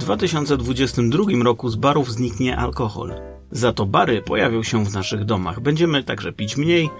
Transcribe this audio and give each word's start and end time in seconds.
2022 0.00 1.24
roku 1.44 1.68
z 1.68 1.76
barów 1.76 2.12
zniknie 2.12 2.56
alkohol. 2.56 3.12
Za 3.50 3.72
to 3.72 3.86
bary 3.86 4.22
pojawią 4.22 4.62
się 4.62 4.84
w 4.84 4.94
naszych 4.94 5.24
domach. 5.24 5.60
Będziemy 5.60 6.04
także 6.04 6.32
pić 6.32 6.56
mniej, 6.56 6.90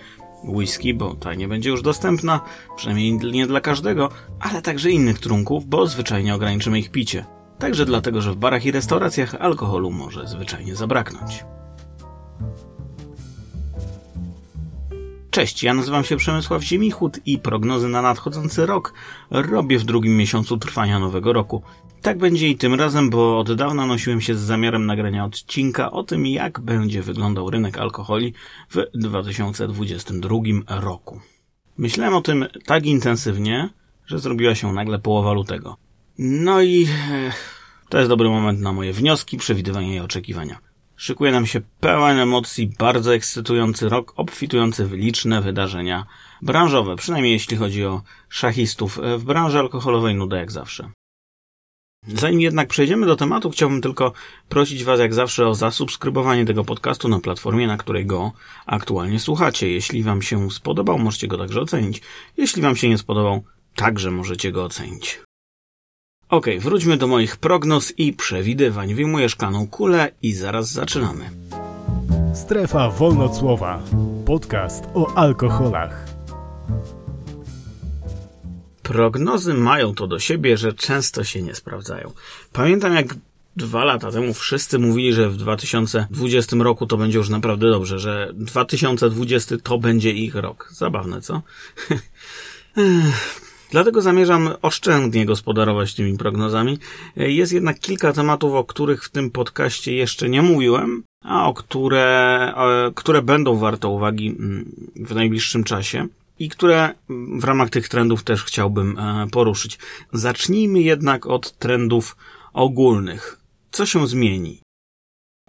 whisky, 0.45 0.95
bo 0.95 1.15
ta 1.15 1.35
nie 1.35 1.49
będzie 1.49 1.71
już 1.71 1.83
dostępna, 1.83 2.41
przynajmniej 2.77 3.13
nie 3.13 3.47
dla 3.47 3.61
każdego, 3.61 4.09
ale 4.41 4.63
także 4.63 4.91
innych 4.91 5.19
trunków, 5.19 5.67
bo 5.67 5.87
zwyczajnie 5.87 6.35
ograniczymy 6.35 6.79
ich 6.79 6.91
picie. 6.91 7.25
Także 7.59 7.85
dlatego, 7.85 8.21
że 8.21 8.33
w 8.33 8.37
barach 8.37 8.65
i 8.65 8.73
restauracjach 8.73 9.35
alkoholu 9.35 9.91
może 9.91 10.29
zwyczajnie 10.29 10.77
zabraknąć. 10.77 11.45
Cześć, 15.31 15.63
ja 15.63 15.75
nazywam 15.75 16.05
się 16.05 16.17
Przemysław 16.17 16.63
Ziemichut 16.63 17.21
i 17.27 17.39
prognozy 17.39 17.89
na 17.89 18.03
nadchodzący 18.03 18.67
rok 18.67 18.95
robię 19.31 19.79
w 19.79 19.85
drugim 19.85 20.17
miesiącu 20.17 20.59
trwania 20.59 20.99
nowego 20.99 21.33
roku. 21.33 21.63
Tak 22.03 22.19
będzie 22.19 22.49
i 22.49 22.57
tym 22.57 22.75
razem, 22.75 23.11
bo 23.11 23.39
od 23.39 23.53
dawna 23.53 23.87
nosiłem 23.87 24.21
się 24.21 24.35
z 24.35 24.39
zamiarem 24.39 24.87
nagrania 24.87 25.25
odcinka 25.25 25.91
o 25.91 26.03
tym, 26.03 26.27
jak 26.27 26.61
będzie 26.61 27.03
wyglądał 27.03 27.51
rynek 27.51 27.79
alkoholi 27.79 28.35
w 28.71 28.87
2022 28.95 30.37
roku. 30.69 31.21
Myślałem 31.79 32.15
o 32.15 32.21
tym 32.21 32.47
tak 32.67 32.87
intensywnie, 32.87 33.71
że 34.07 34.19
zrobiła 34.19 34.55
się 34.55 34.73
nagle 34.73 34.99
połowa 34.99 35.33
lutego. 35.33 35.77
No 36.19 36.63
i 36.63 36.89
e, 37.13 37.33
to 37.89 37.99
jest 37.99 38.11
dobry 38.11 38.29
moment 38.29 38.61
na 38.61 38.73
moje 38.73 38.93
wnioski, 38.93 39.37
przewidywania 39.37 39.95
i 39.95 40.01
oczekiwania. 40.01 40.59
Szykuje 40.97 41.33
nam 41.33 41.47
się 41.47 41.61
pełen 41.81 42.19
emocji, 42.19 42.73
bardzo 42.79 43.15
ekscytujący 43.15 43.89
rok, 43.89 44.13
obfitujący 44.17 44.87
w 44.87 44.93
liczne 44.93 45.43
wydarzenia 45.43 46.07
branżowe, 46.43 46.97
przynajmniej 46.97 47.33
jeśli 47.33 47.57
chodzi 47.57 47.85
o 47.85 48.03
szachistów. 48.29 49.01
W 49.19 49.25
branży 49.25 49.59
alkoholowej 49.59 50.15
nuda 50.15 50.39
jak 50.39 50.53
zawsze. 50.53 50.91
Zanim 52.07 52.41
jednak 52.41 52.69
przejdziemy 52.69 53.07
do 53.07 53.17
tematu, 53.17 53.51
chciałbym 53.51 53.81
tylko 53.81 54.13
prosić 54.49 54.85
Was 54.85 55.01
jak 55.01 55.15
zawsze 55.15 55.49
o 55.49 55.55
zasubskrybowanie 55.55 56.45
tego 56.45 56.65
podcastu 56.65 57.09
na 57.09 57.21
platformie, 57.21 57.67
na 57.67 57.77
której 57.77 58.07
go 58.07 58.33
aktualnie 58.67 59.21
słuchacie. 59.21 59.71
Jeśli 59.71 60.03
Wam 60.03 60.23
się 60.23 60.51
spodobał, 60.51 60.99
możecie 60.99 61.29
go 61.29 61.39
także 61.39 61.61
ocenić. 61.61 62.03
Jeśli 62.37 62.63
Wam 62.63 62.77
się 62.77 62.89
nie 62.89 62.99
spodobał, 62.99 63.43
także 63.77 64.11
możecie 64.11 64.53
go 64.53 64.65
ocenić. 64.65 65.21
Ok, 66.29 66.47
wróćmy 66.59 66.97
do 66.97 67.07
moich 67.07 67.37
prognoz 67.37 67.93
i 67.99 68.13
przewidywań. 68.13 68.95
Wyjmuję 68.95 69.29
szklaną 69.29 69.67
kulę 69.67 70.11
i 70.23 70.33
zaraz 70.33 70.73
zaczynamy. 70.73 71.31
Strefa 72.35 72.91
Wolnocłowa. 72.91 73.83
Podcast 74.27 74.85
o 74.95 75.17
alkoholach. 75.17 76.10
Prognozy 78.91 79.55
mają 79.55 79.95
to 79.95 80.07
do 80.07 80.19
siebie, 80.19 80.57
że 80.57 80.73
często 80.73 81.25
się 81.25 81.43
nie 81.43 81.55
sprawdzają. 81.55 82.13
Pamiętam 82.53 82.95
jak 82.95 83.15
dwa 83.57 83.85
lata 83.85 84.13
temu 84.13 84.35
wszyscy 84.35 84.79
mówili, 84.79 85.13
że 85.13 85.31
w 85.31 85.37
2020 85.37 86.57
roku 86.57 86.87
to 86.87 86.97
będzie 86.97 87.19
już 87.19 87.29
naprawdę 87.29 87.71
dobrze, 87.71 87.99
że 87.99 88.31
2020 88.35 89.57
to 89.63 89.79
będzie 89.79 90.11
ich 90.11 90.35
rok. 90.35 90.69
Zabawne, 90.73 91.21
co? 91.21 91.43
Dlatego 93.71 94.03
zamierzam 94.03 94.49
oszczędnie 94.63 95.27
gospodarować 95.27 95.95
tymi 95.95 96.19
prognozami. 96.19 96.79
Jest 97.17 97.53
jednak 97.53 97.81
kilka 97.81 98.13
tematów, 98.13 98.53
o 98.53 98.65
których 98.65 99.05
w 99.05 99.11
tym 99.11 99.31
podcaście 99.31 99.95
jeszcze 99.95 100.29
nie 100.29 100.43
mówiłem, 100.43 101.03
a 101.25 101.49
o 101.49 101.55
które, 101.55 102.55
które 102.95 103.23
będą 103.23 103.57
warte 103.57 103.89
uwagi 103.89 104.29
mm, 104.29 104.73
w 104.97 105.15
najbliższym 105.15 105.65
czasie 105.65 106.09
i 106.41 106.49
które 106.49 106.95
w 107.39 107.45
ramach 107.45 107.71
tych 107.71 107.89
trendów 107.89 108.23
też 108.23 108.45
chciałbym 108.45 108.99
e, 108.99 109.27
poruszyć. 109.31 109.79
Zacznijmy 110.13 110.81
jednak 110.81 111.27
od 111.27 111.59
trendów 111.59 112.17
ogólnych. 112.53 113.41
Co 113.71 113.87
się 113.87 114.07
zmieni? 114.07 114.63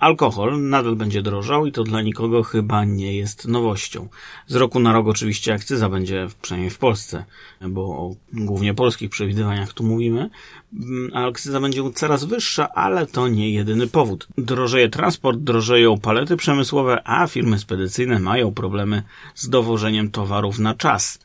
Alkohol 0.02 0.62
nadal 0.70 0.96
będzie 0.96 1.22
drożał 1.22 1.66
i 1.66 1.72
to 1.72 1.84
dla 1.84 2.02
nikogo 2.02 2.44
chyba 2.44 2.86
nie 2.86 3.18
jest 3.18 3.48
nowością. 3.48 4.08
Z 4.48 4.56
roku 4.56 4.80
na 4.80 4.94
rok 4.94 5.08
oczywiście 5.08 5.54
akcyza 5.54 5.90
będzie, 5.90 6.28
przynajmniej 6.42 6.70
w 6.70 6.78
Polsce, 6.78 7.26
bo 7.70 7.82
o 7.82 8.16
głównie 8.34 8.74
polskich 8.74 9.10
przewidywaniach 9.10 9.74
tu 9.74 9.84
mówimy, 9.84 10.30
mm, 10.74 11.12
akcyza 11.14 11.60
będzie 11.60 11.82
coraz 11.96 12.24
wyższa, 12.24 12.70
ale 12.74 13.08
to 13.08 13.28
nie 13.28 13.52
jedyny 13.52 13.88
powód. 13.88 14.28
Drożeje 14.38 14.90
transport, 14.90 15.40
drożeją 15.40 16.00
palety 16.00 16.38
przemysłowe, 16.38 17.02
a 17.08 17.28
firmy 17.28 17.60
spedycyjne 17.60 18.20
mają 18.20 18.54
problemy 18.54 19.04
z 19.36 19.50
dowożeniem 19.50 20.12
towarów 20.12 20.60
na 20.60 20.76
czas. 20.76 21.20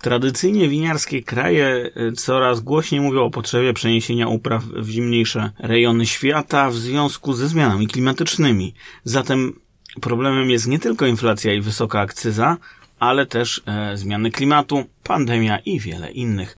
Tradycyjnie 0.00 0.68
winiarskie 0.68 1.22
kraje 1.22 1.90
e, 1.94 2.12
coraz 2.12 2.60
głośniej 2.60 3.00
mówią 3.00 3.20
o 3.24 3.30
potrzebie 3.30 3.72
przeniesienia 3.72 4.28
upraw 4.28 4.64
w 4.64 4.88
zimniejsze 4.88 5.50
rejony 5.58 6.06
świata 6.06 6.70
w 6.70 6.76
związku 6.76 7.32
ze 7.32 7.48
zmianami 7.48 7.86
klimatycznymi. 7.86 8.74
Zatem 9.04 9.60
problemem 10.00 10.50
jest 10.50 10.66
nie 10.66 10.78
tylko 10.78 11.06
inflacja 11.06 11.54
i 11.54 11.60
wysoka 11.60 12.00
akcyza, 12.00 12.56
ale 12.98 13.26
też 13.26 13.62
e, 13.66 13.96
zmiany 13.96 14.30
klimatu, 14.30 14.84
pandemia 15.02 15.58
i 15.58 15.80
wiele 15.80 16.12
innych. 16.12 16.56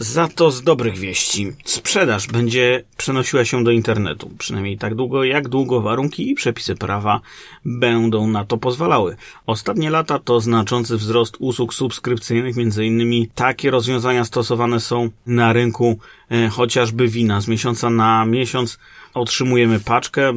Za 0.00 0.28
to 0.28 0.50
z 0.50 0.62
dobrych 0.62 0.98
wieści. 0.98 1.52
Sprzedaż 1.64 2.26
będzie 2.26 2.84
przenosiła 2.96 3.44
się 3.44 3.64
do 3.64 3.70
internetu. 3.70 4.30
Przynajmniej 4.38 4.78
tak 4.78 4.94
długo, 4.94 5.24
jak 5.24 5.48
długo 5.48 5.80
warunki 5.80 6.30
i 6.30 6.34
przepisy 6.34 6.76
prawa 6.76 7.20
będą 7.64 8.26
na 8.26 8.44
to 8.44 8.58
pozwalały. 8.58 9.16
Ostatnie 9.46 9.90
lata 9.90 10.18
to 10.18 10.40
znaczący 10.40 10.96
wzrost 10.96 11.36
usług 11.38 11.74
subskrypcyjnych, 11.74 12.56
między 12.56 12.86
innymi 12.86 13.28
takie 13.34 13.70
rozwiązania 13.70 14.24
stosowane 14.24 14.80
są 14.80 15.10
na 15.26 15.52
rynku 15.52 15.98
e, 16.30 16.48
chociażby 16.48 17.08
wina. 17.08 17.40
Z 17.40 17.48
miesiąca 17.48 17.90
na 17.90 18.26
miesiąc 18.26 18.78
otrzymujemy 19.14 19.80
paczkę 19.80 20.32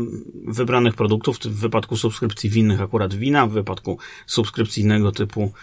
wybranych 0.47 0.95
produktów, 0.95 1.37
w 1.37 1.59
wypadku 1.59 1.97
subskrypcji 1.97 2.49
winnych 2.49 2.81
akurat 2.81 3.13
wina, 3.13 3.47
w 3.47 3.51
wypadku 3.51 3.97
subskrypcyjnego 4.25 5.11
typu 5.11 5.53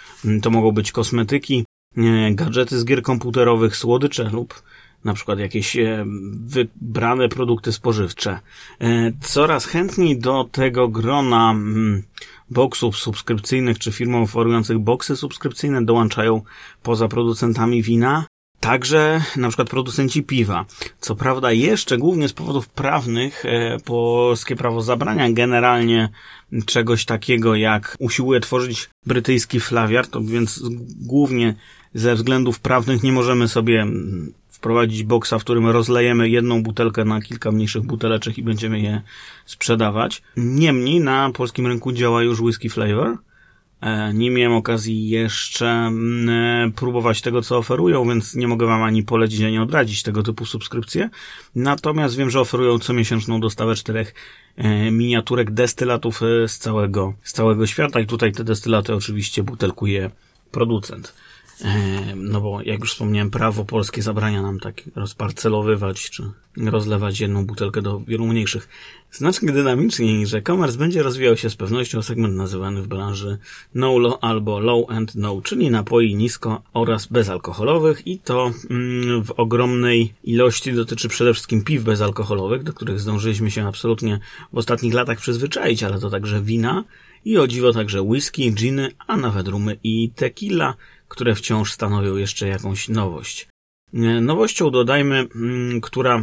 to 0.43 0.51
mogą 0.51 0.73
być 0.73 0.93
kosmetyki, 0.93 1.65
gadżety 2.31 2.79
z 2.79 2.85
gier 2.85 3.03
komputerowych, 3.03 3.77
słodycze 3.77 4.31
lub 4.33 4.63
na 5.05 5.15
przykład 5.15 5.39
jakieś 5.39 5.77
e, 5.77 6.05
wybrane 6.41 7.29
produkty 7.29 7.73
spożywcze. 7.73 8.41
E, 8.81 9.13
coraz 9.21 9.67
chętniej 9.67 10.19
do 10.19 10.49
tego 10.53 10.89
grona 10.89 11.51
mm, 11.51 12.03
boksów 12.51 12.97
subskrypcyjnych 12.97 13.79
czy 13.79 13.93
firm 13.93 14.15
oferujących 14.15 14.79
boksy 14.79 15.17
subskrypcyjne 15.17 15.85
dołączają 15.85 16.43
poza 16.83 17.09
producentami 17.09 17.83
wina 17.83 18.27
Także 18.61 19.23
na 19.37 19.49
przykład 19.49 19.69
producenci 19.69 20.23
piwa. 20.23 20.65
Co 21.01 21.15
prawda 21.17 21.53
jeszcze 21.53 21.99
głównie 21.99 22.29
z 22.29 22.33
powodów 22.33 22.69
prawnych 22.69 23.45
e, 23.45 23.79
polskie 23.85 24.57
prawo 24.57 24.83
zabrania 24.83 25.33
generalnie 25.33 26.09
czegoś 26.67 27.05
takiego 27.05 27.55
jak 27.55 27.97
usiłuje 27.99 28.41
tworzyć 28.41 28.91
brytyjski 29.07 29.61
flawiar, 29.61 30.07
to 30.07 30.21
więc 30.21 30.63
głównie 31.01 31.55
ze 31.95 32.15
względów 32.15 32.61
prawnych 32.61 33.03
nie 33.03 33.13
możemy 33.13 33.49
sobie 33.49 33.81
mm, 33.81 34.33
wprowadzić 34.49 35.03
boksa, 35.03 35.39
w 35.39 35.45
którym 35.45 35.67
rozlejemy 35.67 36.29
jedną 36.29 36.63
butelkę 36.63 37.05
na 37.05 37.21
kilka 37.21 37.53
mniejszych 37.53 37.83
buteleczek 37.83 38.39
i 38.39 38.43
będziemy 38.43 38.81
je 38.81 39.03
sprzedawać. 39.47 40.23
Niemniej 40.37 41.01
na 41.01 41.31
polskim 41.35 41.67
rynku 41.67 41.93
działa 41.93 42.23
już 42.23 42.41
whisky 42.41 42.71
flavor. 42.71 43.19
E, 43.81 44.15
nie 44.15 44.31
miałem 44.31 44.53
okazji 44.53 45.09
jeszcze 45.09 45.67
mm, 45.67 46.29
e, 46.69 46.73
próbować 46.73 47.21
tego, 47.21 47.43
co 47.43 47.59
oferują, 47.59 48.09
więc 48.09 48.35
nie 48.35 48.49
mogę 48.49 48.67
Wam 48.67 48.83
ani 48.83 49.03
polecić, 49.03 49.41
ani 49.41 49.59
odradzić 49.59 50.03
tego 50.03 50.23
typu 50.23 50.47
subskrypcje. 50.47 51.11
Natomiast 51.55 52.17
wiem, 52.17 52.31
że 52.31 52.41
oferują 52.41 52.79
comiesięczną 52.79 53.41
dostawę 53.41 53.75
czterech 53.75 54.15
e, 54.57 54.91
miniaturek 54.91 55.51
destylatów 55.51 56.21
z 56.47 56.59
całego, 56.59 57.15
z 57.23 57.33
całego 57.33 57.67
świata 57.67 58.01
i 58.01 58.07
tutaj 58.07 58.33
te 58.33 58.45
destylaty 58.45 58.95
oczywiście 58.95 59.43
butelkuje 59.43 60.11
producent. 60.51 61.15
No 62.17 62.41
bo 62.41 62.63
jak 62.63 62.81
już 62.81 62.93
wspomniałem, 62.93 63.31
prawo 63.31 63.65
polskie 63.65 64.03
zabrania 64.03 64.43
nam 64.43 64.61
tak 64.61 64.83
rozparcelowywać 64.97 66.11
czy 66.11 66.23
rozlewać 66.57 67.21
jedną 67.21 67.47
butelkę 67.47 67.83
do 67.83 68.01
wielu 68.01 68.27
mniejszych. 68.27 68.69
Znacznie 69.11 69.53
dynamiczniej 69.53 70.15
niż 70.15 70.35
e-commerce 70.35 70.79
będzie 70.79 71.03
rozwijał 71.03 71.37
się 71.37 71.51
z 71.51 71.57
pewnością 71.57 72.03
segment 72.03 72.35
nazywany 72.35 72.83
w 72.83 72.87
branży 72.87 73.39
no 73.75 73.99
low 73.99 74.19
albo 74.21 74.61
low 74.61 74.91
and 74.91 75.15
no, 75.15 75.41
czyli 75.43 75.71
napoi 75.71 76.15
nisko 76.15 76.63
oraz 76.73 77.07
bezalkoholowych 77.07 78.07
i 78.07 78.19
to 78.19 78.53
mm, 78.71 79.25
w 79.25 79.31
ogromnej 79.31 80.15
ilości 80.25 80.73
dotyczy 80.73 81.09
przede 81.09 81.33
wszystkim 81.33 81.65
piw 81.65 81.83
bezalkoholowych, 81.83 82.63
do 82.63 82.73
których 82.73 83.01
zdążyliśmy 83.01 83.51
się 83.51 83.67
absolutnie 83.67 84.21
w 84.53 84.59
ostatnich 84.59 84.95
latach 84.95 85.19
przyzwyczaić, 85.19 85.83
ale 85.83 85.99
to 85.99 86.11
także 86.11 86.43
wina 86.43 86.85
i 87.25 87.39
o 87.39 87.47
dziwo 87.47 87.73
także 87.73 88.03
whisky, 88.03 88.53
giny, 88.53 88.91
a 89.07 89.17
nawet 89.17 89.49
rumy 89.49 89.77
i 89.85 90.11
tequila, 90.11 90.75
które 91.09 91.35
wciąż 91.35 91.73
stanowią 91.73 92.17
jeszcze 92.17 92.49
jakąś 92.49 92.89
nowość. 92.89 93.49
E, 93.95 93.99
nowością 94.21 94.71
dodajmy, 94.71 95.29
mm, 95.35 95.81
która 95.81 96.23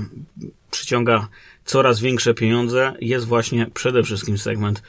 przyciąga 0.72 1.28
coraz 1.66 2.00
większe 2.00 2.34
pieniądze, 2.34 2.94
jest 3.02 3.26
właśnie 3.26 3.68
przede 3.74 4.04
wszystkim 4.04 4.38
segment 4.38 4.84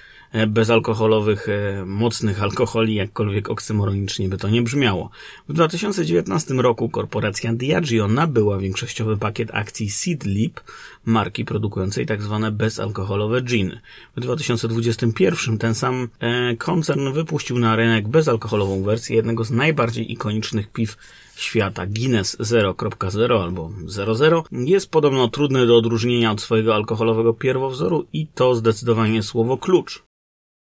bezalkoholowych, 0.47 1.49
e, 1.49 1.85
mocnych 1.87 2.43
alkoholi, 2.43 2.94
jakkolwiek 2.94 3.50
oksymoronicznie 3.50 4.29
by 4.29 4.37
to 4.37 4.49
nie 4.49 4.62
brzmiało. 4.62 5.11
W 5.49 5.53
2019 5.53 6.55
roku 6.55 6.88
korporacja 6.88 7.53
Diageo 7.53 8.09
nabyła 8.09 8.59
większościowy 8.59 9.17
pakiet 9.17 9.49
akcji 9.53 9.91
Seedlip, 9.91 10.61
marki 11.05 11.44
produkującej 11.44 12.06
tzw. 12.06 12.38
Tak 12.43 12.55
bezalkoholowe 12.55 13.43
giny. 13.43 13.81
W 14.17 14.21
2021 14.21 15.59
ten 15.59 15.75
sam 15.75 16.09
e, 16.21 16.56
koncern 16.56 17.12
wypuścił 17.12 17.59
na 17.59 17.77
rynek 17.77 18.09
bezalkoholową 18.09 18.82
wersję 18.82 19.17
jednego 19.17 19.44
z 19.44 19.50
najbardziej 19.50 20.12
ikonicznych 20.12 20.73
piw 20.73 20.97
świata 21.37 21.87
Guinness 21.87 22.37
0.0 22.41 23.43
albo 23.43 23.71
00 23.87 24.44
jest 24.53 24.91
podobno 24.91 25.29
trudny 25.29 25.67
do 25.67 25.77
odróżnienia 25.77 26.32
od 26.32 26.41
swojego 26.41 26.75
alkoholowego 26.75 27.35
pierwowzoru 27.35 28.06
i 28.12 28.27
to 28.27 28.55
zdecydowanie 28.55 29.23
słowo 29.23 29.56
klucz. 29.56 30.06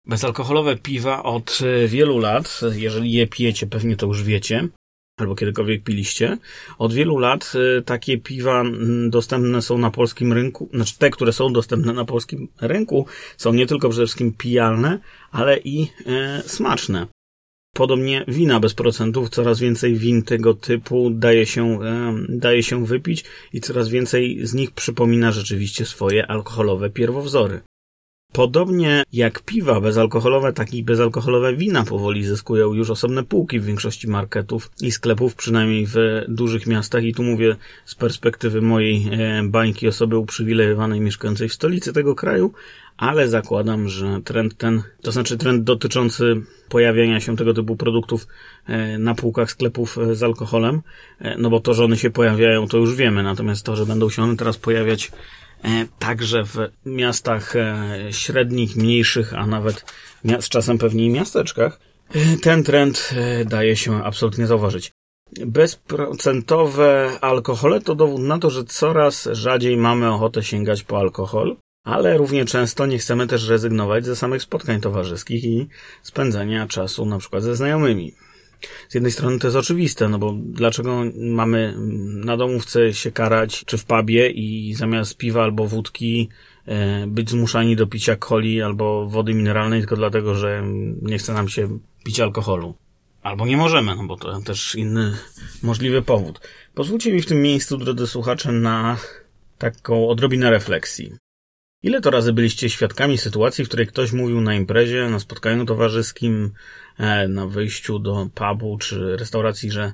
Bezalkoholowe 0.09 0.75
piwa 0.75 1.23
od 1.23 1.59
wielu 1.87 2.19
lat, 2.19 2.61
jeżeli 2.75 3.11
je 3.11 3.27
pijecie, 3.27 3.67
pewnie 3.67 3.95
to 3.95 4.07
już 4.07 4.23
wiecie, 4.23 4.67
albo 5.17 5.35
kiedykolwiek 5.35 5.83
piliście. 5.83 6.37
Od 6.77 6.93
wielu 6.93 7.17
lat 7.17 7.53
y, 7.79 7.81
takie 7.81 8.17
piwa 8.17 8.63
dostępne 9.09 9.61
są 9.61 9.77
na 9.77 9.91
polskim 9.91 10.33
rynku, 10.33 10.69
znaczy 10.73 10.97
te, 10.97 11.09
które 11.09 11.33
są 11.33 11.53
dostępne 11.53 11.93
na 11.93 12.05
polskim 12.05 12.47
rynku, 12.61 13.05
są 13.37 13.53
nie 13.53 13.65
tylko 13.65 13.89
przede 13.89 14.05
wszystkim 14.05 14.33
pijalne, 14.33 14.99
ale 15.31 15.57
i 15.57 15.87
e, 16.05 16.43
smaczne. 16.45 17.07
Podobnie 17.75 18.25
wina 18.27 18.59
bez 18.59 18.73
procentów, 18.73 19.29
coraz 19.29 19.59
więcej 19.59 19.95
win 19.95 20.23
tego 20.23 20.53
typu 20.53 21.09
daje 21.09 21.45
się, 21.45 21.79
daje 22.29 22.63
się 22.63 22.85
wypić 22.85 23.25
i 23.53 23.61
coraz 23.61 23.89
więcej 23.89 24.39
z 24.43 24.53
nich 24.53 24.71
przypomina 24.71 25.31
rzeczywiście 25.31 25.85
swoje 25.85 26.27
alkoholowe 26.27 26.89
pierwowzory. 26.89 27.61
Podobnie 28.31 29.03
jak 29.13 29.41
piwa 29.41 29.81
bezalkoholowe, 29.81 30.53
tak 30.53 30.73
i 30.73 30.83
bezalkoholowe 30.83 31.55
wina 31.55 31.83
powoli 31.83 32.23
zyskują 32.23 32.73
już 32.73 32.89
osobne 32.89 33.23
półki 33.23 33.59
w 33.59 33.65
większości 33.65 34.07
marketów 34.07 34.71
i 34.81 34.91
sklepów, 34.91 35.35
przynajmniej 35.35 35.85
w 35.87 35.95
dużych 36.27 36.67
miastach. 36.67 37.03
I 37.03 37.13
tu 37.13 37.23
mówię 37.23 37.55
z 37.85 37.95
perspektywy 37.95 38.61
mojej 38.61 39.09
e, 39.11 39.43
bańki 39.43 39.87
osoby 39.87 40.17
uprzywilejowanej 40.17 41.01
mieszkającej 41.01 41.49
w 41.49 41.53
stolicy 41.53 41.93
tego 41.93 42.15
kraju, 42.15 42.53
ale 42.97 43.29
zakładam, 43.29 43.87
że 43.87 44.21
trend 44.23 44.57
ten, 44.57 44.83
to 45.01 45.11
znaczy 45.11 45.37
trend 45.37 45.63
dotyczący 45.63 46.41
pojawiania 46.69 47.19
się 47.19 47.35
tego 47.35 47.53
typu 47.53 47.75
produktów 47.75 48.27
e, 48.65 48.97
na 48.97 49.15
półkach 49.15 49.51
sklepów 49.51 49.97
e, 49.97 50.15
z 50.15 50.23
alkoholem, 50.23 50.81
no 51.37 51.49
bo 51.49 51.59
to, 51.59 51.73
że 51.73 51.85
one 51.85 51.97
się 51.97 52.09
pojawiają, 52.09 52.67
to 52.67 52.77
już 52.77 52.95
wiemy, 52.95 53.23
natomiast 53.23 53.65
to, 53.65 53.75
że 53.75 53.85
będą 53.85 54.09
się 54.09 54.23
one 54.23 54.35
teraz 54.35 54.57
pojawiać 54.57 55.11
także 55.99 56.43
w 56.43 56.57
miastach 56.85 57.55
e, 57.55 57.97
średnich, 58.11 58.75
mniejszych, 58.75 59.33
a 59.33 59.47
nawet 59.47 59.85
z 60.39 60.49
czasem 60.49 60.77
pewnie 60.77 61.05
i 61.05 61.09
miasteczkach, 61.09 61.79
e, 62.09 62.37
ten 62.37 62.63
trend 62.63 63.13
daje 63.45 63.75
się 63.75 64.03
absolutnie 64.03 64.47
zauważyć. 64.47 64.91
Bezprocentowe 65.45 67.11
alkohole 67.21 67.81
to 67.81 67.95
dowód 67.95 68.21
na 68.21 68.39
to, 68.39 68.49
że 68.49 68.63
coraz 68.63 69.29
rzadziej 69.31 69.77
mamy 69.77 70.11
ochotę 70.11 70.43
sięgać 70.43 70.83
po 70.83 70.99
alkohol, 70.99 71.57
ale 71.85 72.17
równie 72.17 72.45
często 72.45 72.85
nie 72.85 72.97
chcemy 72.97 73.27
też 73.27 73.47
rezygnować 73.47 74.05
ze 74.05 74.15
samych 74.15 74.41
spotkań 74.41 74.81
towarzyskich 74.81 75.43
i 75.43 75.67
spędzania 76.03 76.67
czasu 76.67 77.05
na 77.05 77.17
przykład 77.17 77.43
ze 77.43 77.55
znajomymi 77.55 78.13
z 78.89 78.93
jednej 78.93 79.11
strony 79.11 79.39
to 79.39 79.47
jest 79.47 79.57
oczywiste, 79.57 80.09
no 80.09 80.19
bo 80.19 80.35
dlaczego 80.45 81.03
mamy 81.15 81.73
na 82.25 82.37
domówce 82.37 82.93
się 82.93 83.11
karać, 83.11 83.65
czy 83.65 83.77
w 83.77 83.85
pubie 83.85 84.29
i 84.29 84.73
zamiast 84.73 85.17
piwa 85.17 85.43
albo 85.43 85.67
wódki 85.67 86.29
e, 86.65 87.07
być 87.07 87.29
zmuszani 87.29 87.75
do 87.75 87.87
picia 87.87 88.15
coli 88.15 88.61
albo 88.61 89.07
wody 89.07 89.33
mineralnej 89.33 89.79
tylko 89.79 89.95
dlatego, 89.95 90.35
że 90.35 90.63
nie 91.01 91.17
chce 91.17 91.33
nam 91.33 91.49
się 91.49 91.79
pić 92.03 92.19
alkoholu. 92.19 92.75
Albo 93.23 93.45
nie 93.45 93.57
możemy, 93.57 93.95
no 93.95 94.03
bo 94.03 94.17
to 94.17 94.41
też 94.41 94.75
inny 94.75 95.13
możliwy 95.63 96.01
powód. 96.01 96.39
Pozwólcie 96.73 97.13
mi 97.13 97.21
w 97.21 97.25
tym 97.25 97.41
miejscu, 97.41 97.77
drodzy 97.77 98.07
słuchacze, 98.07 98.51
na 98.51 98.97
taką 99.57 100.09
odrobinę 100.09 100.49
refleksji. 100.49 101.13
Ile 101.83 102.01
to 102.01 102.11
razy 102.11 102.33
byliście 102.33 102.69
świadkami 102.69 103.17
sytuacji, 103.17 103.65
w 103.65 103.67
której 103.67 103.87
ktoś 103.87 104.11
mówił 104.11 104.41
na 104.41 104.55
imprezie, 104.55 105.09
na 105.09 105.19
spotkaniu 105.19 105.65
towarzyskim, 105.65 106.51
na 107.29 107.47
wyjściu 107.47 107.99
do 107.99 108.29
pubu 108.35 108.77
czy 108.77 109.17
restauracji, 109.17 109.71
że 109.71 109.93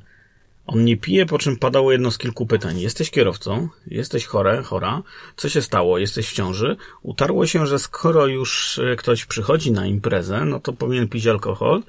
on 0.68 0.86
nie 0.86 0.98
pije, 0.98 1.25
po 1.25 1.38
czym 1.38 1.57
padało 1.57 1.92
jedno 1.92 2.12
z 2.12 2.18
kilku 2.18 2.46
pytań. 2.46 2.80
Jesteś 2.80 3.12
kierowcą? 3.12 3.69
Jesteś 3.88 4.25
chore, 4.25 4.63
chora? 4.63 5.02
Co 5.36 5.50
się 5.50 5.62
stało? 5.62 5.98
Jesteś 5.98 6.30
w 6.30 6.34
ciąży? 6.34 6.78
Utarło 7.02 7.48
się, 7.48 7.68
że 7.68 7.80
skoro 7.80 8.28
już 8.28 8.80
e, 8.80 8.96
ktoś 8.96 9.25
przychodzi 9.25 9.72
na 9.72 9.86
imprezę, 9.86 10.46
no 10.46 10.60
to 10.60 10.74
powinien 10.74 11.07
pić 11.07 11.28
alkohol, 11.28 11.84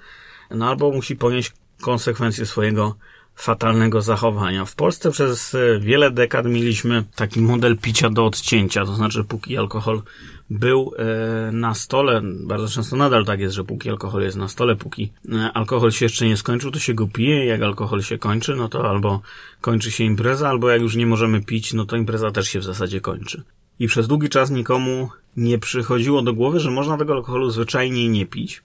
no 0.51 0.69
albo 0.69 0.91
musi 0.91 1.17
ponieść 1.17 1.53
konsekwencje 1.81 2.47
swojego 2.47 2.95
fatalnego 3.37 4.03
zachowania. 4.03 4.65
W 4.65 4.75
Polsce 4.75 5.11
przez 5.11 5.55
e, 5.55 5.79
wiele 5.81 6.11
dekad 6.11 6.47
mieliśmy 6.47 7.05
taki 7.17 7.41
model 7.41 7.79
picia 7.79 8.11
do 8.11 8.27
odcięcia, 8.27 8.85
to 8.85 8.95
znaczy 8.95 9.25
póki 9.25 9.57
alkohol 9.59 10.03
był 10.51 10.93
e, 10.99 11.53
na 11.53 11.75
stole, 11.75 12.23
bardzo 12.25 12.69
często 12.69 12.97
nadal 12.97 13.25
tak 13.25 13.41
jest, 13.41 13.55
że 13.55 13.65
póki 13.65 13.91
alkohol 13.91 14.23
jest 14.23 14.37
na 14.37 14.49
stole, 14.49 14.77
póki 14.77 15.13
e, 15.33 15.53
alkohol 15.55 15.93
się 15.93 16.05
jeszcze 16.05 16.27
nie 16.27 16.37
skończył, 16.37 16.71
to 16.71 16.79
się 16.79 16.95
go 16.95 17.07
pije, 17.07 17.47
jak 17.47 17.63
alkohol 17.63 18.03
się 18.03 18.19
kończy, 18.19 18.57
no 18.57 18.69
to 18.69 18.91
albo 18.91 19.21
kończy 19.61 19.91
się 19.91 20.05
impreza, 20.05 20.49
albo 20.49 20.71
jak 20.71 20.83
już 20.83 20.97
nie 20.97 21.07
możemy 21.07 21.43
pić, 21.43 21.73
no 21.73 21.85
to 21.85 21.97
impreza 21.97 22.31
też 22.31 22.49
się 22.49 22.61
w 22.61 22.65
zasadzie 22.65 23.01
kończy. 23.01 23.43
I 23.79 23.87
przez 23.87 24.09
długi 24.09 24.29
czas 24.29 24.51
nikomu 24.51 25.11
nie 25.37 25.59
przychodziło 25.59 26.23
do 26.23 26.35
głowy, 26.35 26.61
że 26.61 26.71
można 26.71 26.99
tego 26.99 27.15
alkoholu 27.15 27.51
zwyczajnie 27.51 28.09
nie 28.09 28.27
pić, 28.27 28.63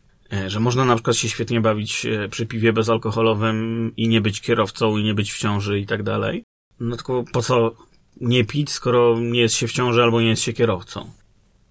że 0.47 0.59
można 0.59 0.85
na 0.85 0.95
przykład 0.95 1.15
się 1.15 1.29
świetnie 1.29 1.61
bawić 1.61 2.05
e, 2.05 2.29
przy 2.29 2.45
piwie 2.45 2.73
bezalkoholowym 2.73 3.91
i 3.97 4.07
nie 4.07 4.21
być 4.21 4.41
kierowcą 4.41 4.97
i 4.97 5.03
nie 5.03 5.13
być 5.13 5.33
w 5.33 5.37
ciąży 5.37 5.79
i 5.79 5.85
tak 5.85 6.03
dalej. 6.03 6.43
No 6.79 6.95
tylko 6.95 7.23
po 7.31 7.41
co 7.41 7.75
nie 8.21 8.45
pić, 8.45 8.71
skoro 8.71 9.19
nie 9.19 9.39
jest 9.39 9.55
się 9.55 9.67
w 9.67 9.71
ciąży 9.71 10.03
albo 10.03 10.21
nie 10.21 10.29
jest 10.29 10.41
się 10.41 10.53
kierowcą? 10.53 11.11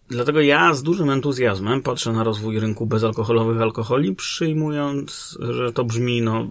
Dlatego 0.09 0.41
ja 0.41 0.75
z 0.75 0.83
dużym 0.83 1.11
entuzjazmem 1.11 1.83
patrzę 1.83 2.13
na 2.13 2.25
rozwój 2.25 2.61
rynku 2.61 2.87
bezalkoholowych 2.87 3.61
alkoholi, 3.61 4.15
przyjmując, 4.15 5.39
że 5.41 5.73
to 5.73 5.85
brzmi 5.85 6.23
no 6.23 6.47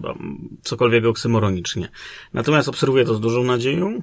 cokolwiek 0.62 1.04
oksymoronicznie. 1.04 1.88
Natomiast 2.32 2.68
obserwuję 2.68 3.04
to 3.04 3.14
z 3.14 3.20
dużą 3.20 3.44
nadzieją. 3.44 4.02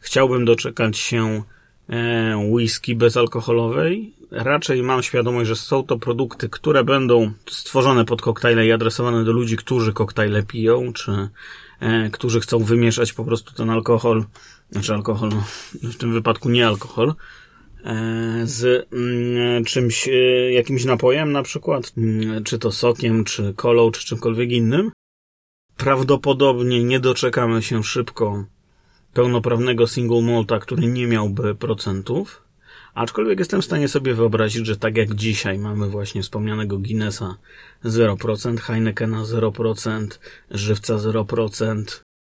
Chciałbym 0.00 0.44
doczekać 0.44 0.98
się 0.98 1.42
e, 1.88 2.36
whisky 2.36 2.94
bezalkoholowej, 2.94 4.14
raczej 4.32 4.82
mam 4.82 5.02
świadomość, 5.02 5.48
że 5.48 5.56
są 5.56 5.82
to 5.82 5.98
produkty, 5.98 6.48
które 6.48 6.84
będą 6.84 7.32
stworzone 7.50 8.04
pod 8.04 8.22
koktajle 8.22 8.66
i 8.66 8.72
adresowane 8.72 9.24
do 9.24 9.32
ludzi, 9.32 9.56
którzy 9.56 9.92
koktajle 9.92 10.42
piją, 10.42 10.92
czy 10.92 11.28
e, 11.80 12.10
którzy 12.10 12.40
chcą 12.40 12.58
wymieszać 12.58 13.12
po 13.12 13.24
prostu 13.24 13.54
ten 13.54 13.70
alkohol, 13.70 14.24
znaczy 14.70 14.94
alkohol, 14.94 15.28
no, 15.28 15.44
w 15.90 15.96
tym 15.96 16.12
wypadku 16.12 16.48
nie 16.48 16.66
alkohol, 16.66 17.14
e, 17.84 17.94
z 18.44 18.88
mm, 18.92 19.64
czymś, 19.64 20.08
e, 20.08 20.52
jakimś 20.52 20.84
napojem 20.84 21.32
na 21.32 21.42
przykład, 21.42 21.92
mm, 21.96 22.44
czy 22.44 22.58
to 22.58 22.72
sokiem, 22.72 23.24
czy 23.24 23.54
kolą, 23.54 23.90
czy 23.90 24.06
czymkolwiek 24.06 24.50
innym. 24.50 24.90
Prawdopodobnie 25.76 26.84
nie 26.84 27.00
doczekamy 27.00 27.62
się 27.62 27.84
szybko 27.84 28.44
pełnoprawnego 29.12 29.86
single 29.86 30.22
malta, 30.22 30.58
który 30.58 30.86
nie 30.86 31.06
miałby 31.06 31.54
procentów. 31.54 32.42
Aczkolwiek 32.94 33.38
jestem 33.38 33.62
w 33.62 33.64
stanie 33.64 33.88
sobie 33.88 34.14
wyobrazić, 34.14 34.66
że 34.66 34.76
tak 34.76 34.96
jak 34.96 35.14
dzisiaj 35.14 35.58
mamy 35.58 35.88
właśnie 35.88 36.22
wspomnianego 36.22 36.78
Guinnessa 36.78 37.36
0%, 37.84 38.58
Heinekena 38.58 39.22
0%, 39.22 40.06
Żywca 40.50 40.96
0% 40.96 41.84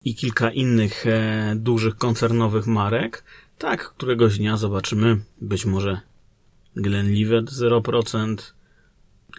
i 0.04 0.16
kilka 0.16 0.52
innych 0.52 1.08
e, 1.08 1.54
dużych 1.56 1.96
koncernowych 1.96 2.68
marek, 2.68 3.24
tak 3.58 3.90
któregoś 3.90 4.38
dnia 4.38 4.58
zobaczymy 4.58 5.18
być 5.42 5.66
może 5.66 6.02
Glenlivet 6.76 7.46
0%, 7.46 8.36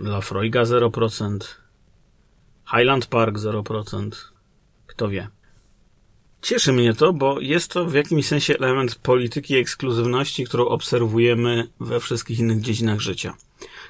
Lafroiga 0.01 0.63
0%, 0.63 1.39
Highland 2.71 3.07
Park 3.07 3.37
0%, 3.37 4.11
kto 4.87 5.09
wie. 5.09 5.29
Cieszy 6.43 6.73
mnie 6.73 6.95
to, 6.95 7.13
bo 7.13 7.41
jest 7.41 7.71
to 7.71 7.85
w 7.85 7.95
jakimś 7.95 8.27
sensie 8.27 8.55
element 8.55 8.95
polityki 8.95 9.57
ekskluzywności, 9.57 10.45
którą 10.45 10.65
obserwujemy 10.65 11.69
we 11.81 12.01
wszystkich 12.01 12.39
innych 12.39 12.61
dziedzinach 12.61 13.01
życia. 13.01 13.35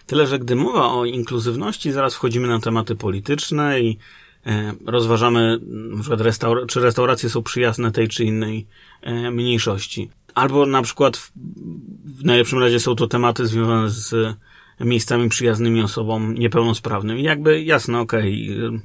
Tyle, 0.06 0.26
że 0.26 0.38
gdy 0.38 0.56
mowa 0.56 0.92
o 0.92 1.04
inkluzywności, 1.04 1.92
zaraz 1.92 2.14
wchodzimy 2.14 2.48
na 2.48 2.60
tematy 2.60 2.96
polityczne 2.96 3.80
i 3.80 3.98
e, 4.46 4.74
rozważamy, 4.86 5.58
na 5.66 6.00
przykład 6.00 6.20
restaur 6.20 6.66
czy 6.66 6.80
restauracje 6.80 7.30
są 7.30 7.42
przyjazne 7.42 7.92
tej 7.92 8.08
czy 8.08 8.24
innej 8.24 8.66
e, 9.02 9.30
mniejszości. 9.30 10.10
Albo 10.34 10.66
na 10.66 10.82
przykład 10.82 11.16
w, 11.16 11.32
w 12.04 12.24
najlepszym 12.24 12.58
razie 12.58 12.80
są 12.80 12.94
to 12.94 13.06
tematy 13.06 13.46
związane 13.46 13.90
z 13.90 14.36
miejscami 14.80 15.28
przyjaznymi 15.28 15.82
osobom 15.82 16.34
niepełnosprawnym. 16.34 17.18
I 17.18 17.22
jakby 17.22 17.62
jasne, 17.62 18.00
okej, 18.00 18.58
okay, 18.66 18.80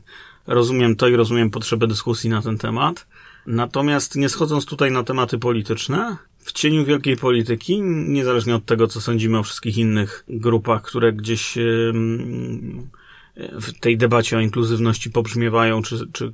rozumiem 0.47 0.95
to 0.95 1.07
i 1.07 1.15
rozumiem 1.15 1.49
potrzebę 1.49 1.87
dyskusji 1.87 2.29
na 2.29 2.41
ten 2.41 2.57
temat. 2.57 3.07
Natomiast 3.47 4.15
nie 4.15 4.29
schodząc 4.29 4.65
tutaj 4.65 4.91
na 4.91 5.03
tematy 5.03 5.39
polityczne, 5.39 6.17
w 6.39 6.51
cieniu 6.51 6.85
wielkiej 6.85 7.17
polityki, 7.17 7.81
niezależnie 7.81 8.55
od 8.55 8.65
tego, 8.65 8.87
co 8.87 9.01
sądzimy 9.01 9.39
o 9.39 9.43
wszystkich 9.43 9.77
innych 9.77 10.23
grupach, 10.27 10.81
które 10.81 11.13
gdzieś 11.13 11.57
w 13.35 13.79
tej 13.79 13.97
debacie 13.97 14.37
o 14.37 14.39
inkluzywności 14.39 15.09
pobrzmiewają, 15.09 15.81
czy, 15.81 16.07
czy 16.11 16.33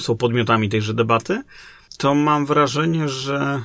są 0.00 0.16
podmiotami 0.16 0.68
tejże 0.68 0.94
debaty, 0.94 1.42
to 1.98 2.14
mam 2.14 2.46
wrażenie, 2.46 3.08
że 3.08 3.62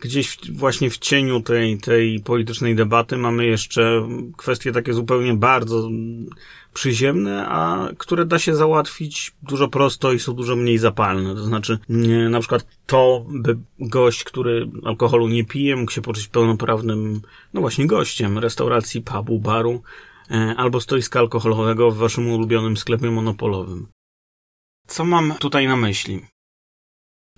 gdzieś 0.00 0.38
właśnie 0.52 0.90
w 0.90 0.98
cieniu 0.98 1.40
tej, 1.40 1.78
tej 1.78 2.20
politycznej 2.20 2.74
debaty 2.74 3.16
mamy 3.16 3.46
jeszcze 3.46 4.08
kwestie 4.36 4.72
takie 4.72 4.92
zupełnie 4.92 5.34
bardzo 5.34 5.88
przyziemne, 6.74 7.46
a 7.48 7.88
które 7.98 8.24
da 8.24 8.38
się 8.38 8.54
załatwić 8.54 9.32
dużo 9.42 9.68
prosto 9.68 10.12
i 10.12 10.18
są 10.18 10.32
dużo 10.32 10.56
mniej 10.56 10.78
zapalne. 10.78 11.34
To 11.34 11.44
znaczy, 11.44 11.78
nie, 11.88 12.28
na 12.28 12.40
przykład 12.40 12.66
to, 12.86 13.24
by 13.28 13.58
gość, 13.78 14.24
który 14.24 14.68
alkoholu 14.84 15.28
nie 15.28 15.44
pije, 15.44 15.76
mógł 15.76 15.92
się 15.92 16.02
poczuć 16.02 16.28
pełnoprawnym, 16.28 17.20
no 17.54 17.60
właśnie 17.60 17.86
gościem 17.86 18.38
restauracji, 18.38 19.02
pubu, 19.02 19.38
baru, 19.38 19.82
e, 20.30 20.54
albo 20.56 20.80
stoiska 20.80 21.20
alkoholowego 21.20 21.90
w 21.90 21.96
waszym 21.96 22.30
ulubionym 22.30 22.76
sklepie 22.76 23.10
monopolowym. 23.10 23.86
Co 24.86 25.04
mam 25.04 25.34
tutaj 25.38 25.66
na 25.66 25.76
myśli? 25.76 26.20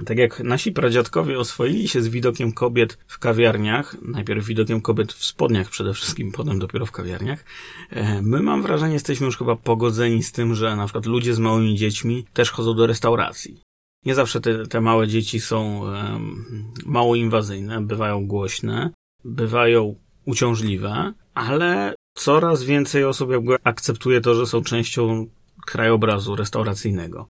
Tak 0.07 0.19
jak 0.19 0.41
nasi 0.41 0.73
pradziadkowie 0.73 1.39
oswoili 1.39 1.89
się 1.89 2.03
z 2.03 2.09
widokiem 2.09 2.53
kobiet 2.53 2.99
w 3.07 3.19
kawiarniach, 3.19 3.97
najpierw 4.03 4.47
widokiem 4.47 4.81
kobiet 4.81 5.13
w 5.13 5.25
spodniach 5.25 5.71
przede 5.71 5.95
wszystkim, 5.95 6.33
potem 6.33 6.59
dopiero 6.59 6.87
w 6.87 6.93
kawiarniach, 6.93 7.45
e, 7.91 8.23
my 8.23 8.43
mam 8.43 8.63
wrażenie, 8.63 8.95
jesteśmy 8.95 9.27
już 9.27 9.39
chyba 9.39 9.57
pogodzeni 9.57 10.23
z 10.23 10.33
tym, 10.33 10.55
że 10.55 10.77
na 10.77 10.85
przykład 10.85 11.07
ludzie 11.07 11.35
z 11.35 11.39
małymi 11.39 11.77
dziećmi 11.77 12.25
też 12.33 12.51
chodzą 12.51 12.75
do 12.75 12.87
restauracji. 12.87 13.61
Nie 14.05 14.15
zawsze 14.15 14.41
te, 14.41 14.67
te 14.67 14.81
małe 14.81 15.09
dzieci 15.09 15.41
są 15.41 15.79
um, 15.79 16.45
mało 16.87 17.15
inwazyjne, 17.15 17.81
bywają 17.81 18.27
głośne, 18.27 18.91
bywają 19.25 19.95
uciążliwe, 20.25 21.13
ale 21.35 21.95
coraz 22.17 22.63
więcej 22.63 23.05
osób 23.05 23.31
jakby 23.31 23.57
akceptuje 23.65 24.21
to, 24.21 24.35
że 24.35 24.47
są 24.47 24.63
częścią 24.63 25.27
krajobrazu 25.67 26.37
restauracyjnego. 26.37 27.29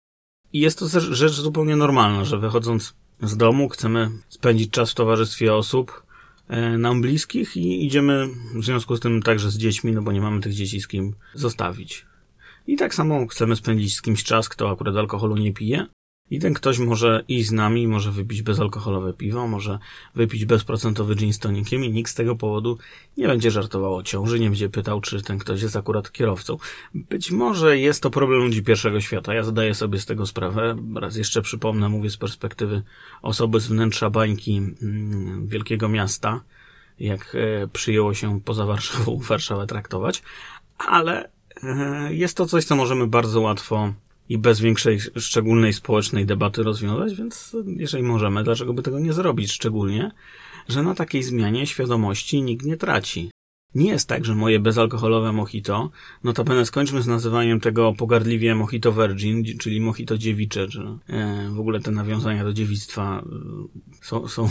I 0.52 0.60
jest 0.60 0.78
to 0.78 1.00
rzecz 1.00 1.32
zupełnie 1.32 1.76
normalna, 1.76 2.24
że 2.24 2.38
wychodząc 2.38 2.94
z 3.22 3.36
domu 3.36 3.68
chcemy 3.68 4.10
spędzić 4.28 4.70
czas 4.70 4.90
w 4.90 4.94
towarzystwie 4.94 5.54
osób 5.54 6.02
e, 6.48 6.78
nam 6.78 7.00
bliskich 7.00 7.56
i 7.56 7.86
idziemy 7.86 8.28
w 8.54 8.64
związku 8.64 8.96
z 8.96 9.00
tym 9.00 9.22
także 9.22 9.50
z 9.50 9.58
dziećmi, 9.58 9.92
no 9.92 10.02
bo 10.02 10.12
nie 10.12 10.20
mamy 10.20 10.40
tych 10.40 10.52
dzieci 10.52 10.80
z 10.80 10.88
kim 10.88 11.14
zostawić. 11.34 12.06
I 12.66 12.76
tak 12.76 12.94
samo 12.94 13.26
chcemy 13.26 13.56
spędzić 13.56 13.96
z 13.96 14.02
kimś 14.02 14.24
czas, 14.24 14.48
kto 14.48 14.70
akurat 14.70 14.96
alkoholu 14.96 15.36
nie 15.36 15.52
pije, 15.52 15.86
i 16.30 16.38
ten 16.38 16.54
ktoś 16.54 16.78
może 16.78 17.24
iść 17.28 17.48
z 17.48 17.52
nami, 17.52 17.88
może 17.88 18.12
wypić 18.12 18.42
bezalkoholowe 18.42 19.12
piwo, 19.12 19.48
może 19.48 19.78
wypić 20.14 20.44
bezprocentowy 20.44 21.14
gin 21.14 21.32
z 21.32 21.38
tonikiem 21.38 21.84
i 21.84 21.90
nikt 21.90 22.10
z 22.10 22.14
tego 22.14 22.36
powodu 22.36 22.78
nie 23.16 23.26
będzie 23.26 23.50
żartował 23.50 23.96
o 23.96 24.02
ciąży, 24.02 24.40
nie 24.40 24.48
będzie 24.48 24.68
pytał, 24.68 25.00
czy 25.00 25.22
ten 25.22 25.38
ktoś 25.38 25.62
jest 25.62 25.76
akurat 25.76 26.12
kierowcą. 26.12 26.56
Być 26.94 27.30
może 27.30 27.78
jest 27.78 28.02
to 28.02 28.10
problem 28.10 28.40
ludzi 28.40 28.62
pierwszego 28.62 29.00
świata. 29.00 29.34
Ja 29.34 29.42
zdaję 29.42 29.74
sobie 29.74 29.98
z 29.98 30.06
tego 30.06 30.26
sprawę. 30.26 30.76
Raz 30.94 31.16
jeszcze 31.16 31.42
przypomnę, 31.42 31.88
mówię 31.88 32.10
z 32.10 32.16
perspektywy 32.16 32.82
osoby 33.22 33.60
z 33.60 33.66
wnętrza 33.66 34.10
bańki 34.10 34.56
mm, 34.56 35.46
wielkiego 35.48 35.88
miasta, 35.88 36.40
jak 37.00 37.34
e, 37.34 37.68
przyjęło 37.68 38.14
się 38.14 38.40
poza 38.40 38.66
Warszawą 38.66 39.18
Warszawę 39.28 39.66
traktować, 39.66 40.22
ale 40.78 41.30
e, 41.62 42.14
jest 42.14 42.36
to 42.36 42.46
coś, 42.46 42.64
co 42.64 42.76
możemy 42.76 43.06
bardzo 43.06 43.40
łatwo 43.40 43.92
i 44.30 44.38
bez 44.38 44.60
większej, 44.60 44.98
szczególnej 45.16 45.72
społecznej 45.72 46.26
debaty 46.26 46.62
rozwiązać, 46.62 47.14
więc 47.14 47.56
jeżeli 47.66 48.02
możemy, 48.02 48.44
dlaczego 48.44 48.72
by 48.72 48.82
tego 48.82 49.00
nie 49.00 49.12
zrobić? 49.12 49.52
Szczególnie, 49.52 50.10
że 50.68 50.82
na 50.82 50.94
takiej 50.94 51.22
zmianie 51.22 51.66
świadomości 51.66 52.42
nikt 52.42 52.66
nie 52.66 52.76
traci. 52.76 53.30
Nie 53.74 53.90
jest 53.90 54.08
tak, 54.08 54.24
że 54.24 54.34
moje 54.34 54.60
bezalkoholowe 54.60 55.32
mojito, 55.32 55.90
notabene 56.24 56.66
skończmy 56.66 57.02
z 57.02 57.06
nazywaniem 57.06 57.60
tego 57.60 57.92
pogardliwie 57.92 58.54
mojito 58.54 58.92
virgin, 58.92 59.44
czyli 59.58 59.80
mojito 59.80 60.18
dziewicze, 60.18 60.66
że 60.68 60.98
e, 61.08 61.48
w 61.50 61.60
ogóle 61.60 61.80
te 61.80 61.90
nawiązania 61.90 62.44
do 62.44 62.52
dziewictwa 62.52 63.22
e, 63.22 64.04
są, 64.04 64.28
są 64.28 64.48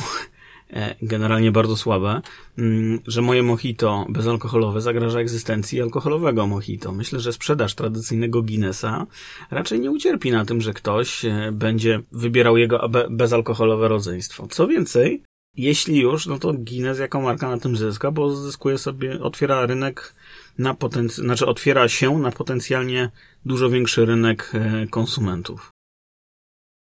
generalnie 1.01 1.51
bardzo 1.51 1.77
słabe, 1.77 2.21
mm, 2.57 2.99
że 3.07 3.21
moje 3.21 3.43
mojito 3.43 4.05
bezalkoholowe 4.09 4.81
zagraża 4.81 5.19
egzystencji 5.19 5.81
alkoholowego 5.81 6.47
mojito. 6.47 6.91
Myślę, 6.91 7.19
że 7.19 7.33
sprzedaż 7.33 7.75
tradycyjnego 7.75 8.41
Guinnessa 8.41 9.07
raczej 9.51 9.79
nie 9.79 9.91
ucierpi 9.91 10.31
na 10.31 10.45
tym, 10.45 10.61
że 10.61 10.73
ktoś 10.73 11.25
e, 11.25 11.49
będzie 11.51 12.01
wybierał 12.11 12.57
jego 12.57 12.89
bezalkoholowe 13.09 13.87
rodzeństwo. 13.87 14.47
Co 14.47 14.67
więcej, 14.67 15.23
jeśli 15.55 15.99
już, 15.99 16.27
no 16.27 16.39
to 16.39 16.53
Guinness 16.53 16.99
jako 16.99 17.21
marka 17.21 17.49
na 17.49 17.57
tym 17.57 17.77
zyska, 17.77 18.11
bo 18.11 18.35
zyskuje 18.35 18.77
sobie, 18.77 19.21
otwiera 19.21 19.65
rynek 19.65 20.13
na 20.57 20.73
potenc- 20.73 21.23
znaczy 21.23 21.45
otwiera 21.45 21.87
się 21.87 22.17
na 22.19 22.31
potencjalnie 22.31 23.11
dużo 23.45 23.69
większy 23.69 24.05
rynek 24.05 24.51
e, 24.53 24.87
konsumentów. 24.87 25.71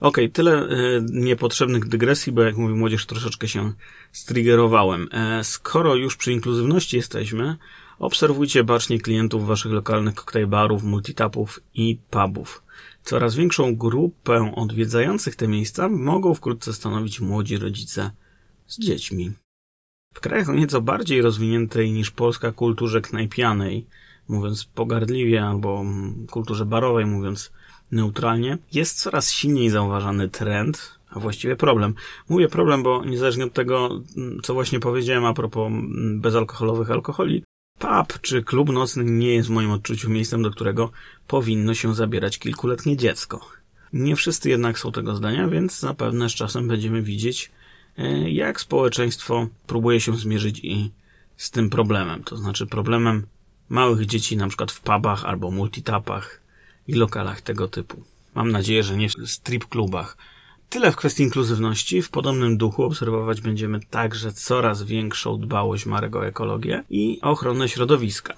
Okej, 0.03 0.25
okay, 0.25 0.29
tyle 0.29 0.63
y, 0.63 1.05
niepotrzebnych 1.11 1.89
dygresji, 1.89 2.33
bo 2.33 2.43
jak 2.43 2.57
mówi 2.57 2.75
młodzież, 2.75 3.07
troszeczkę 3.07 3.49
się 3.49 3.73
striggerowałem. 4.13 5.09
E, 5.13 5.45
skoro 5.45 5.95
już 5.95 6.17
przy 6.17 6.33
inkluzywności 6.33 6.97
jesteśmy, 6.97 7.57
obserwujcie 7.99 8.65
bacznie 8.65 9.01
klientów 9.01 9.47
waszych 9.47 9.73
lokalnych 9.73 10.15
koktajlbarów, 10.15 10.83
multitapów 10.83 11.61
i 11.75 11.99
pubów. 12.11 12.63
Coraz 13.03 13.35
większą 13.35 13.77
grupę 13.77 14.53
odwiedzających 14.57 15.37
te 15.37 15.49
miejsca 15.49 15.89
mogą 15.89 16.35
wkrótce 16.35 16.73
stanowić 16.73 17.21
młodzi 17.21 17.59
rodzice 17.59 18.11
z 18.67 18.79
dziećmi. 18.79 19.33
W 20.15 20.21
krajach 20.21 20.49
o 20.49 20.53
nieco 20.53 20.81
bardziej 20.81 21.23
rozwiniętej 21.23 21.93
niż 21.93 22.11
Polska 22.11 22.53
kulturze 22.53 23.01
knajpianej, 23.01 23.87
mówiąc 24.29 24.65
pogardliwie, 24.65 25.45
albo 25.45 25.85
kulturze 26.31 26.67
barowej, 26.67 27.07
mówiąc 27.07 27.53
neutralnie, 27.93 28.59
jest 28.73 29.01
coraz 29.01 29.33
silniej 29.33 29.71
zauważany 29.71 30.29
trend, 30.29 30.99
a 31.11 31.21
właściwie 31.21 31.57
problem. 31.57 31.95
Mówię 32.29 32.49
problem, 32.49 32.83
bo 32.83 33.05
niezależnie 33.05 33.45
od 33.45 33.53
tego, 33.53 34.01
co 34.43 34.55
właśnie 34.55 34.81
powiedziałem 34.81 35.25
a 35.25 35.35
propos 35.35 35.73
bezalkoholowych 36.15 36.91
alkoholi, 36.91 37.45
pub 37.79 38.21
czy 38.21 38.43
klub 38.43 38.73
nocny 38.73 39.05
nie 39.05 39.35
jest 39.35 39.49
w 39.49 39.53
moim 39.53 39.71
odczuciu 39.71 40.11
miejscem, 40.11 40.43
do 40.43 40.51
którego 40.51 40.91
powinno 41.27 41.75
się 41.75 41.95
zabierać 41.95 42.39
kilkuletnie 42.39 42.97
dziecko. 42.97 43.41
Nie 43.93 44.17
wszyscy 44.17 44.51
jednak 44.51 44.79
są 44.79 44.93
tego 44.93 45.17
zdania, 45.17 45.49
więc 45.49 45.81
zapewne 45.81 46.29
z 46.29 46.33
czasem 46.33 46.69
będziemy 46.69 47.03
widzieć, 47.03 47.51
e, 47.99 48.31
jak 48.31 48.61
społeczeństwo 48.61 49.47
próbuje 49.67 50.01
się 50.01 50.17
zmierzyć 50.17 50.61
i 50.63 50.91
z 51.37 51.51
tym 51.51 51.71
problemem. 51.71 52.25
To 52.25 52.37
znaczy 52.37 52.67
problemem 52.67 53.27
małych 53.69 54.07
dzieci 54.07 54.37
na 54.37 54.49
przykład 54.49 54.73
w 54.73 54.81
pubach 54.81 55.25
albo 55.25 55.51
multitapach, 55.51 56.42
i 56.87 56.95
lokalach 56.95 57.41
tego 57.41 57.69
typu. 57.69 58.03
Mam 58.35 58.53
nadzieję, 58.53 58.83
że 58.83 58.97
nie 58.97 59.09
w 59.09 59.13
strip 59.27 59.67
klubach. 59.67 60.17
Tyle 60.69 60.93
w 60.93 60.97
kwestii 60.97 61.23
inkluzywności. 61.23 62.03
W 62.03 62.11
podobnym 62.11 62.57
duchu 62.57 62.83
obserwować 62.83 63.41
będziemy 63.41 63.81
także 63.81 64.33
coraz 64.33 64.83
większą 64.83 65.41
dbałość 65.41 65.87
marek 65.87 66.17
o 66.17 66.27
ekologię 66.27 66.85
i 66.91 67.19
ochronę 67.23 67.69
środowiska. 67.69 68.35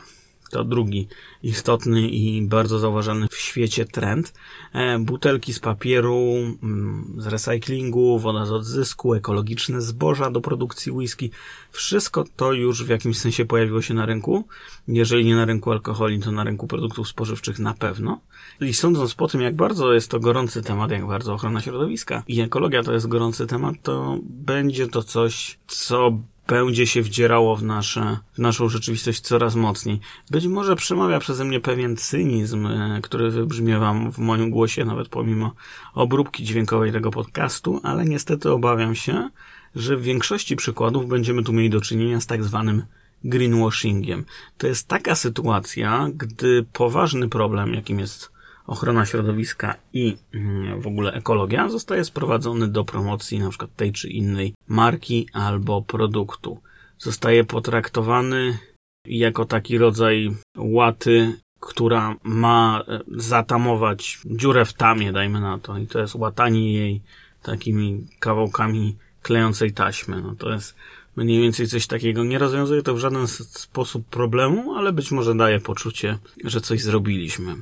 To 0.50 0.64
drugi 0.64 1.08
istotny 1.42 2.08
i 2.08 2.42
bardzo 2.42 2.78
zauważalny 2.78 3.28
w 3.28 3.36
świecie 3.36 3.84
trend. 3.84 4.34
E, 4.72 4.98
butelki 4.98 5.52
z 5.52 5.60
papieru, 5.60 6.18
mm, 6.62 7.14
z 7.18 7.26
recyklingu, 7.26 8.18
woda 8.18 8.46
z 8.46 8.52
odzysku, 8.52 9.14
ekologiczne 9.14 9.80
zboża 9.80 10.30
do 10.30 10.40
produkcji 10.40 10.92
whisky. 10.92 11.30
Wszystko 11.70 12.24
to 12.36 12.52
już 12.52 12.84
w 12.84 12.88
jakimś 12.88 13.18
sensie 13.18 13.44
pojawiło 13.44 13.82
się 13.82 13.94
na 13.94 14.06
rynku. 14.06 14.44
Jeżeli 14.88 15.24
nie 15.24 15.36
na 15.36 15.44
rynku 15.44 15.72
alkoholi, 15.72 16.20
to 16.20 16.32
na 16.32 16.44
rynku 16.44 16.66
produktów 16.66 17.08
spożywczych 17.08 17.58
na 17.58 17.74
pewno. 17.74 18.20
I 18.60 18.74
sądząc 18.74 19.14
po 19.14 19.28
tym, 19.28 19.40
jak 19.40 19.56
bardzo 19.56 19.92
jest 19.92 20.10
to 20.10 20.20
gorący 20.20 20.62
temat, 20.62 20.90
jak 20.90 21.06
bardzo 21.06 21.34
ochrona 21.34 21.60
środowiska 21.60 22.22
i 22.28 22.40
ekologia 22.40 22.82
to 22.82 22.92
jest 22.92 23.06
gorący 23.06 23.46
temat, 23.46 23.74
to 23.82 24.18
będzie 24.22 24.88
to 24.88 25.02
coś, 25.02 25.58
co 25.66 26.18
będzie 26.46 26.86
się 26.86 27.02
wdzierało 27.02 27.56
w, 27.56 27.62
nasze, 27.62 28.18
w 28.34 28.38
naszą 28.38 28.68
rzeczywistość 28.68 29.20
coraz 29.20 29.54
mocniej. 29.54 30.00
Być 30.30 30.46
może 30.46 30.76
przemawia 30.76 31.18
przeze 31.18 31.44
mnie 31.44 31.60
pewien 31.60 31.96
cynizm, 31.96 32.66
e, 32.66 33.00
który 33.02 33.30
wybrzmiewa 33.30 33.94
w 34.12 34.18
moim 34.18 34.50
głosie, 34.50 34.84
nawet 34.84 35.08
pomimo 35.08 35.54
obróbki 35.94 36.44
dźwiękowej 36.44 36.92
tego 36.92 37.10
podcastu, 37.10 37.80
ale 37.82 38.04
niestety 38.04 38.50
obawiam 38.50 38.94
się, 38.94 39.30
że 39.74 39.96
w 39.96 40.02
większości 40.02 40.56
przykładów 40.56 41.08
będziemy 41.08 41.42
tu 41.42 41.52
mieli 41.52 41.70
do 41.70 41.80
czynienia 41.80 42.20
z 42.20 42.26
tak 42.26 42.44
zwanym 42.44 42.82
greenwashingiem. 43.24 44.24
To 44.58 44.66
jest 44.66 44.88
taka 44.88 45.14
sytuacja, 45.14 46.08
gdy 46.14 46.66
poważny 46.72 47.28
problem, 47.28 47.74
jakim 47.74 47.98
jest 47.98 48.33
ochrona 48.66 49.06
środowiska 49.06 49.74
i 49.92 50.16
mm, 50.34 50.80
w 50.80 50.86
ogóle 50.86 51.12
ekologia 51.12 51.68
zostaje 51.68 52.04
sprowadzony 52.04 52.68
do 52.68 52.84
promocji 52.84 53.38
na 53.38 53.48
przykład 53.48 53.76
tej 53.76 53.92
czy 53.92 54.08
innej 54.08 54.54
marki 54.68 55.28
albo 55.32 55.82
produktu. 55.82 56.60
Zostaje 56.98 57.44
potraktowany 57.44 58.58
jako 59.06 59.44
taki 59.44 59.78
rodzaj 59.78 60.30
łaty, 60.56 61.32
która 61.60 62.16
ma 62.22 62.84
e, 62.88 63.00
zatamować 63.08 64.18
dziurę 64.26 64.64
w 64.64 64.72
tamie, 64.72 65.12
dajmy 65.12 65.40
na 65.40 65.58
to. 65.58 65.78
I 65.78 65.86
to 65.86 65.98
jest 65.98 66.14
łatanie 66.14 66.72
jej 66.72 67.00
takimi 67.42 68.06
kawałkami 68.18 68.96
klejącej 69.22 69.72
taśmy. 69.72 70.22
No 70.22 70.34
to 70.34 70.52
jest 70.52 70.76
mniej 71.16 71.42
więcej 71.42 71.66
coś 71.66 71.86
takiego. 71.86 72.24
Nie 72.24 72.38
rozwiązuje 72.38 72.82
to 72.82 72.94
w 72.94 72.98
żaden 72.98 73.28
sposób 73.28 74.06
problemu, 74.06 74.74
ale 74.74 74.92
być 74.92 75.10
może 75.10 75.34
daje 75.34 75.60
poczucie, 75.60 76.18
że 76.44 76.60
coś 76.60 76.82
zrobiliśmy. 76.82 77.56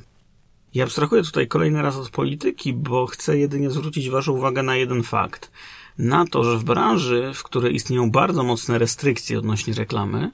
I 0.73 0.81
abstrahuję 0.81 1.23
tutaj 1.23 1.47
kolejny 1.47 1.81
raz 1.81 1.97
od 1.97 2.09
polityki, 2.09 2.73
bo 2.73 3.05
chcę 3.07 3.37
jedynie 3.37 3.69
zwrócić 3.69 4.09
Waszą 4.09 4.31
uwagę 4.31 4.63
na 4.63 4.75
jeden 4.75 5.03
fakt. 5.03 5.51
Na 5.97 6.25
to, 6.25 6.43
że 6.43 6.57
w 6.57 6.63
branży, 6.63 7.31
w 7.33 7.43
której 7.43 7.75
istnieją 7.75 8.11
bardzo 8.11 8.43
mocne 8.43 8.77
restrykcje 8.77 9.39
odnośnie 9.39 9.73
reklamy, 9.73 10.31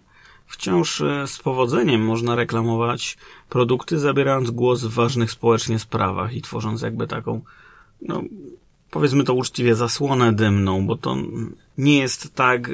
wciąż 0.47 1.01
e, 1.01 1.27
z 1.27 1.37
powodzeniem 1.37 2.05
można 2.05 2.35
reklamować 2.35 3.17
produkty, 3.49 3.99
zabierając 3.99 4.51
głos 4.51 4.83
w 4.83 4.93
ważnych 4.93 5.31
społecznie 5.31 5.79
sprawach 5.79 6.33
i 6.33 6.41
tworząc 6.41 6.81
jakby 6.81 7.07
taką, 7.07 7.41
no, 8.01 8.23
powiedzmy 8.91 9.23
to 9.23 9.33
uczciwie, 9.33 9.75
zasłonę 9.75 10.33
dymną, 10.33 10.85
bo 10.85 10.95
to 10.95 11.15
nie 11.79 11.97
jest 11.99 12.35
tak, 12.35 12.69
e, 12.69 12.73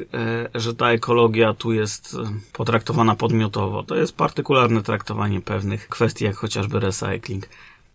że 0.56 0.76
ta 0.76 0.92
ekologia 0.92 1.54
tu 1.54 1.74
jest 1.74 2.14
e, 2.14 2.18
potraktowana 2.54 3.16
podmiotowo. 3.16 3.84
To 3.84 3.96
jest 3.96 4.16
partykularne 4.16 4.84
traktowanie 4.84 5.42
pewnych 5.42 5.88
kwestii, 5.88 6.26
jak 6.26 6.36
chociażby 6.36 6.80
recycling. 6.80 7.50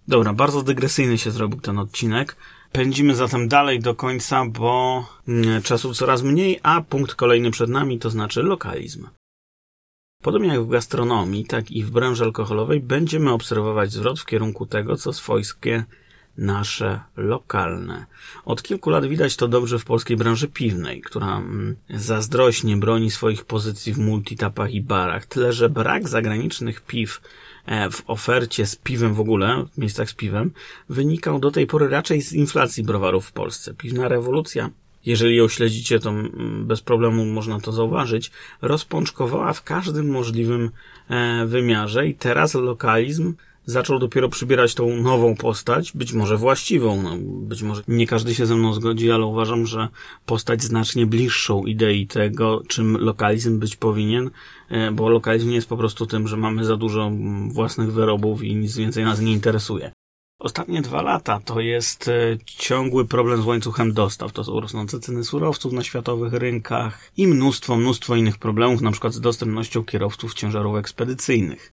Dobra, 0.09 0.33
bardzo 0.33 0.63
dygresyjny 0.63 1.19
się 1.19 1.31
zrobił 1.31 1.61
ten 1.61 1.79
odcinek. 1.79 2.37
Pędzimy 2.73 3.15
zatem 3.15 3.49
dalej 3.49 3.81
do 3.81 3.95
końca, 3.95 4.47
bo 4.47 5.05
mm, 5.29 5.63
czasu 5.63 5.95
coraz 5.95 6.23
mniej, 6.23 6.61
a 6.63 6.81
punkt 6.81 7.15
kolejny 7.15 7.51
przed 7.51 7.71
nami 7.71 7.99
to 7.99 8.11
znaczy 8.11 8.43
lokalizm. 8.43 9.07
Podobnie 10.23 10.49
jak 10.49 10.63
w 10.63 10.69
gastronomii, 10.69 11.45
tak 11.45 11.71
i 11.71 11.85
w 11.85 11.91
branży 11.91 12.25
alkoholowej 12.25 12.81
będziemy 12.81 13.33
obserwować 13.33 13.93
zwrot 13.93 14.21
w 14.21 14.27
kierunku 14.27 14.67
tego, 14.67 14.97
co 14.97 15.13
swojskie 15.13 15.85
nasze 16.41 17.01
lokalne. 17.17 18.07
Od 18.45 18.63
kilku 18.63 18.91
lat 18.91 19.07
widać 19.07 19.37
to 19.37 19.49
dobrze 19.49 19.79
w 19.79 19.85
polskiej 19.85 20.17
branży 20.17 20.49
piwnej, 20.49 21.01
która 21.01 21.37
mm, 21.37 21.77
zazdrośnie 21.91 22.77
broni 22.77 23.11
swoich 23.11 23.45
pozycji 23.45 23.93
w 23.93 23.99
multitapach 23.99 24.73
i 24.73 24.81
barach. 24.81 25.27
Tyle, 25.27 25.53
że 25.53 25.69
brak 25.69 26.09
zagranicznych 26.09 26.81
piw 26.81 27.21
e, 27.67 27.91
w 27.91 28.03
ofercie 28.07 28.67
z 28.67 28.77
piwem 28.77 29.15
w 29.15 29.21
ogóle, 29.21 29.65
w 29.75 29.79
miejscach 29.79 30.11
z 30.11 30.15
piwem, 30.15 30.51
wynikał 30.89 31.39
do 31.39 31.51
tej 31.51 31.67
pory 31.67 31.89
raczej 31.89 32.23
z 32.23 32.33
inflacji 32.33 32.83
browarów 32.85 33.27
w 33.27 33.33
Polsce. 33.33 33.75
Piwna 33.75 34.09
rewolucja 34.09 34.71
jeżeli 35.07 35.37
ją 35.37 35.49
śledzicie, 35.49 35.99
to 35.99 36.11
mm, 36.11 36.67
bez 36.67 36.81
problemu 36.81 37.25
można 37.25 37.61
to 37.61 37.73
zauważyć, 37.73 38.31
rozpączkowała 38.63 39.53
w 39.53 39.63
każdym 39.63 40.11
możliwym 40.11 40.71
e, 41.09 41.47
wymiarze 41.47 42.07
i 42.07 42.15
teraz 42.15 42.55
lokalizm 42.55 43.35
zaczął 43.71 43.99
dopiero 43.99 44.29
przybierać 44.29 44.75
tą 44.75 44.97
nową 44.97 45.37
postać, 45.37 45.93
być 45.93 46.13
może 46.13 46.37
właściwą, 46.37 47.03
no, 47.03 47.17
być 47.21 47.63
może 47.63 47.83
nie 47.89 48.07
każdy 48.07 48.35
się 48.35 48.47
ze 48.47 48.55
mną 48.55 48.73
zgodzi, 48.75 49.11
ale 49.11 49.25
uważam, 49.25 49.67
że 49.67 49.89
postać 50.27 50.63
znacznie 50.63 51.07
bliższą 51.07 51.65
idei 51.65 52.07
tego, 52.07 52.63
czym 52.69 52.97
lokalizm 52.97 53.59
być 53.59 53.77
powinien, 53.77 54.31
e, 54.69 54.93
bo 54.93 55.09
lokalizm 55.09 55.49
nie 55.49 55.55
jest 55.55 55.69
po 55.69 55.77
prostu 55.77 56.07
tym, 56.07 56.29
że 56.29 56.37
mamy 56.37 56.65
za 56.65 56.77
dużo 56.77 57.11
własnych 57.49 57.93
wyrobów 57.93 58.43
i 58.43 58.55
nic 58.55 58.77
więcej 58.77 59.05
nas 59.05 59.21
nie 59.21 59.33
interesuje. 59.33 59.93
Ostatnie 60.41 60.83
dwa 60.83 61.03
lata 61.03 61.41
to 61.45 61.61
jest 61.61 62.09
e, 62.09 62.39
ciągły 62.47 63.07
problem 63.07 63.43
z 63.43 63.47
łańcuchem 63.47 63.93
dostaw. 63.93 64.33
To 64.33 64.45
są 64.45 64.61
rosnące 64.61 65.01
ceny 65.01 65.25
surowców 65.25 65.73
na 65.73 65.83
światowych 65.83 66.33
rynkach 66.33 67.11
i 67.17 67.27
mnóstwo, 67.27 67.77
mnóstwo 67.77 68.17
innych 68.17 68.39
problemów, 68.39 68.81
na 68.81 68.91
przykład 68.91 69.13
z 69.13 69.21
dostępnością 69.21 69.85
kierowców 69.85 70.35
ciężarów 70.35 70.77
ekspedycyjnych. 70.77 71.73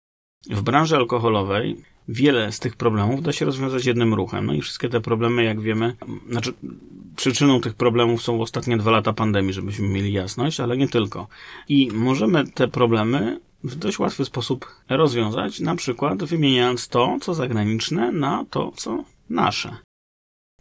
W 0.50 0.62
branży 0.62 0.96
alkoholowej 0.96 1.76
wiele 2.08 2.52
z 2.52 2.60
tych 2.60 2.76
problemów 2.76 3.22
da 3.22 3.32
się 3.32 3.44
rozwiązać 3.44 3.86
jednym 3.86 4.14
ruchem. 4.14 4.46
No 4.46 4.54
i 4.54 4.60
wszystkie 4.60 4.88
te 4.88 5.00
problemy, 5.00 5.44
jak 5.44 5.60
wiemy, 5.60 5.96
znaczy 6.30 6.52
przyczyną 7.16 7.60
tych 7.60 7.74
problemów 7.74 8.22
są 8.22 8.40
ostatnie 8.40 8.76
dwa 8.76 8.90
lata 8.90 9.12
pandemii, 9.12 9.52
żebyśmy 9.52 9.88
mieli 9.88 10.12
jasność, 10.12 10.60
ale 10.60 10.76
nie 10.76 10.88
tylko. 10.88 11.26
I 11.68 11.90
możemy 11.92 12.44
te 12.46 12.68
problemy 12.68 13.40
w 13.64 13.74
dość 13.74 13.98
łatwy 13.98 14.24
sposób 14.24 14.66
rozwiązać, 14.88 15.60
na 15.60 15.74
przykład 15.74 16.24
wymieniając 16.24 16.88
to, 16.88 17.18
co 17.20 17.34
zagraniczne, 17.34 18.12
na 18.12 18.44
to, 18.50 18.72
co 18.76 19.04
nasze. 19.30 19.76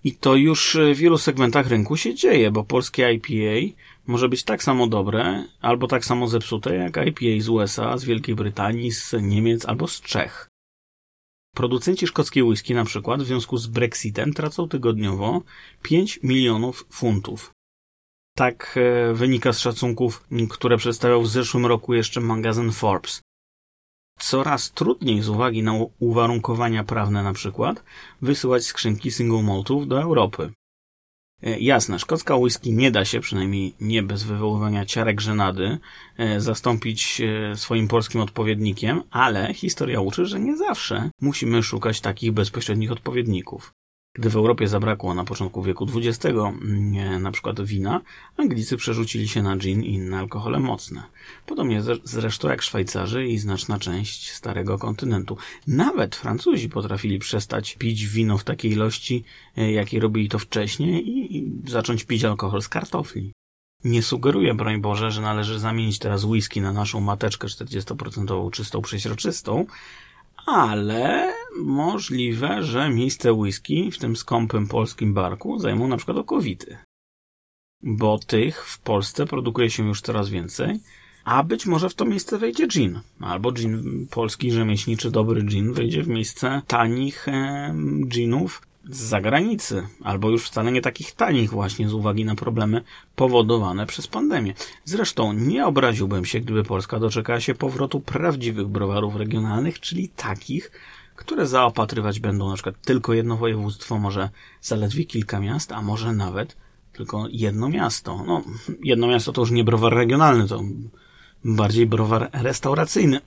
I 0.04 0.16
to 0.16 0.36
już 0.36 0.78
w 0.94 0.98
wielu 0.98 1.18
segmentach 1.18 1.68
rynku 1.68 1.98
się 1.98 2.16
dzieje, 2.16 2.52
bo 2.52 2.64
polskie 2.64 3.13
IPA 3.13 3.76
może 4.08 4.30
być 4.30 4.44
tak 4.44 4.63
samo 4.63 4.88
dobre, 4.88 5.44
albo 5.62 5.88
tak 5.88 6.06
samo 6.06 6.28
zepsute, 6.28 6.76
jak 6.76 6.98
IPA 7.08 7.44
z 7.44 7.50
USA, 7.50 7.98
z 7.98 8.04
Wielkiej 8.04 8.36
Brytanii, 8.36 8.92
z 8.92 9.13
Niemiec 9.22 9.66
albo 9.66 9.88
z 9.88 10.02
Czech. 10.02 10.50
Producenci 11.56 12.08
szkockiej 12.08 12.44
whisky 12.44 12.74
na 12.74 12.86
przykład 12.86 13.24
w 13.24 13.26
związku 13.26 13.58
z 13.58 13.68
Brexitem 13.68 14.34
tracą 14.34 14.70
tygodniowo 14.70 15.42
5 15.82 16.20
milionów 16.24 16.86
funtów. 16.89 17.52
Tak 18.36 18.76
e, 18.78 19.13
wynika 19.13 19.54
z 19.54 19.60
szacunków, 19.60 20.28
które 20.50 20.78
przedstawiał 20.78 21.22
w 21.22 21.30
zeszłym 21.30 21.66
roku 21.66 21.94
jeszcze 21.94 22.22
magazyn 22.22 22.72
Forbes. 22.72 23.22
Coraz 24.19 24.71
trudniej 24.71 25.21
z 25.21 25.30
uwagi 25.30 25.63
na 25.63 25.73
uwarunkowania 25.99 26.84
prawne 26.84 27.23
na 27.23 27.34
przykład 27.34 27.84
wysyłać 28.21 28.65
skrzynki 28.65 29.12
single 29.12 29.43
maltów 29.43 29.88
do 29.88 30.02
Europy. 30.02 30.54
E, 31.43 31.60
jasne, 31.60 31.99
szkocka 31.99 32.36
whisky 32.36 32.73
nie 32.73 32.91
da 32.91 33.06
się, 33.06 33.19
przynajmniej 33.19 33.76
nie 33.82 34.04
bez 34.04 34.23
wywoływania 34.23 34.86
ciarek 34.86 35.21
żenady, 35.21 35.78
e, 36.17 36.41
zastąpić 36.41 37.21
swoim 37.56 37.88
polskim 37.88 38.21
odpowiednikiem, 38.21 39.04
ale 39.12 39.54
historia 39.54 40.02
uczy, 40.02 40.26
że 40.26 40.39
nie 40.39 40.58
zawsze 40.58 41.10
musimy 41.21 41.63
szukać 41.63 42.02
takich 42.02 42.32
bezpośrednich 42.32 42.91
odpowiedników. 42.91 43.73
Gdy 44.15 44.30
w 44.30 44.36
Europie 44.36 44.67
zabrakło 44.67 45.13
na 45.13 45.23
początku 45.23 45.63
wieku 45.63 45.88
XX 45.95 46.26
mm, 46.26 47.21
na 47.21 47.32
przykład 47.32 47.62
wina, 47.62 48.02
Anglicy 48.38 48.78
przerzucili 48.78 49.28
się 49.28 49.43
na 49.43 49.58
gin 49.58 49.84
i 49.84 49.93
inne 49.93 50.19
alkohole 50.19 50.60
mocne. 50.60 51.04
Podobnie 51.45 51.82
zresztą 52.04 52.49
jak 52.49 52.62
Szwajcarzy 52.62 53.28
i 53.28 53.38
znaczna 53.38 53.80
część 53.80 54.32
starego 54.32 54.78
kontynentu. 54.78 55.38
Nawet 55.67 56.15
Francuzi 56.15 56.69
potrafili 56.69 57.19
przestać 57.19 57.76
pić 57.76 58.08
wino 58.08 58.38
w 58.38 58.43
takiej 58.43 58.71
ilości, 58.71 59.23
e, 59.58 59.71
jakiej 59.71 59.99
robili 59.99 60.30
to 60.30 60.39
wcześniej 60.39 61.10
i 61.38 61.62
zacząć 61.67 62.04
pić 62.04 62.23
alkohol 62.23 62.62
z 62.62 62.69
kartofli. 62.69 63.34
Nie 63.84 64.04
sugeruję, 64.04 64.54
broń 64.54 64.82
Boże, 64.82 65.12
że 65.12 65.21
należy 65.21 65.60
zamienić 65.60 65.99
teraz 65.99 66.23
whisky 66.23 66.62
na 66.62 66.73
naszą 66.73 67.02
mateczkę 67.02 67.47
40% 67.47 68.52
czystą 68.52 68.82
przeźroczystą, 68.82 69.65
ale 70.45 71.34
możliwe, 71.58 72.63
że 72.63 72.89
miejsce 72.89 73.34
whisky 73.34 73.91
w 73.91 73.97
tym 73.97 74.15
skąpym 74.15 74.67
polskim 74.67 75.13
barku 75.13 75.60
zajmą 75.60 75.88
na 75.88 75.97
przykład 75.97 76.17
okowity. 76.17 76.77
Bo 77.84 78.19
tych 78.19 78.65
w 78.65 78.79
Polsce 78.79 79.25
produkuje 79.25 79.69
się 79.69 79.88
już 79.88 80.01
coraz 80.01 80.29
więcej, 80.29 80.79
a 81.23 81.43
być 81.43 81.65
może 81.65 81.89
w 81.89 81.93
to 81.93 82.06
miejsce 82.06 82.38
wejdzie 82.38 82.67
gin. 82.67 82.99
Albo 83.19 83.51
gin 83.51 84.08
polski 84.12 84.51
rzemieślniczy, 84.51 85.12
dobry 85.12 85.43
gin 85.43 85.73
wejdzie 85.73 86.03
w 86.03 86.08
miejsce 86.08 86.62
tanich 86.67 87.27
e, 87.27 87.75
ginów 88.08 88.62
z 88.89 88.98
zagranicy, 88.98 89.88
albo 90.04 90.30
już 90.30 90.46
wcale 90.46 90.72
nie 90.72 90.82
takich 90.82 91.12
tanich 91.12 91.50
właśnie 91.50 91.89
z 91.89 91.93
uwagi 91.93 92.26
na 92.26 92.36
problemy 92.36 92.82
powodowane 93.15 93.86
przez 93.86 94.08
pandemię. 94.08 94.54
Zresztą 94.86 95.34
nie 95.34 95.65
obraziłbym 95.65 96.26
się, 96.26 96.39
gdyby 96.39 96.63
Polska 96.63 97.00
doczekała 97.00 97.39
się 97.39 97.56
powrotu 97.56 98.00
prawdziwych 98.00 98.67
browarów 98.67 99.15
regionalnych, 99.15 99.80
czyli 99.80 100.10
takich, 100.10 100.72
które 101.15 101.48
zaopatrywać 101.48 102.19
będą 102.19 102.50
na 102.50 102.54
przykład 102.54 102.82
tylko 102.82 103.13
jedno 103.13 103.38
województwo, 103.38 104.00
może 104.00 104.30
zaledwie 104.62 105.06
kilka 105.06 105.39
miast, 105.39 105.72
a 105.72 105.82
może 105.82 106.13
nawet 106.13 106.58
tylko 106.93 107.28
jedno 107.32 107.69
miasto. 107.69 108.24
No, 108.28 108.41
jedno 108.84 109.08
miasto 109.08 109.34
to 109.34 109.41
już 109.41 109.52
nie 109.52 109.63
browar 109.63 109.93
regionalny, 109.93 110.48
to 110.48 110.62
bardziej 111.46 111.88
browar 111.88 112.30
restauracyjny. 112.34 113.22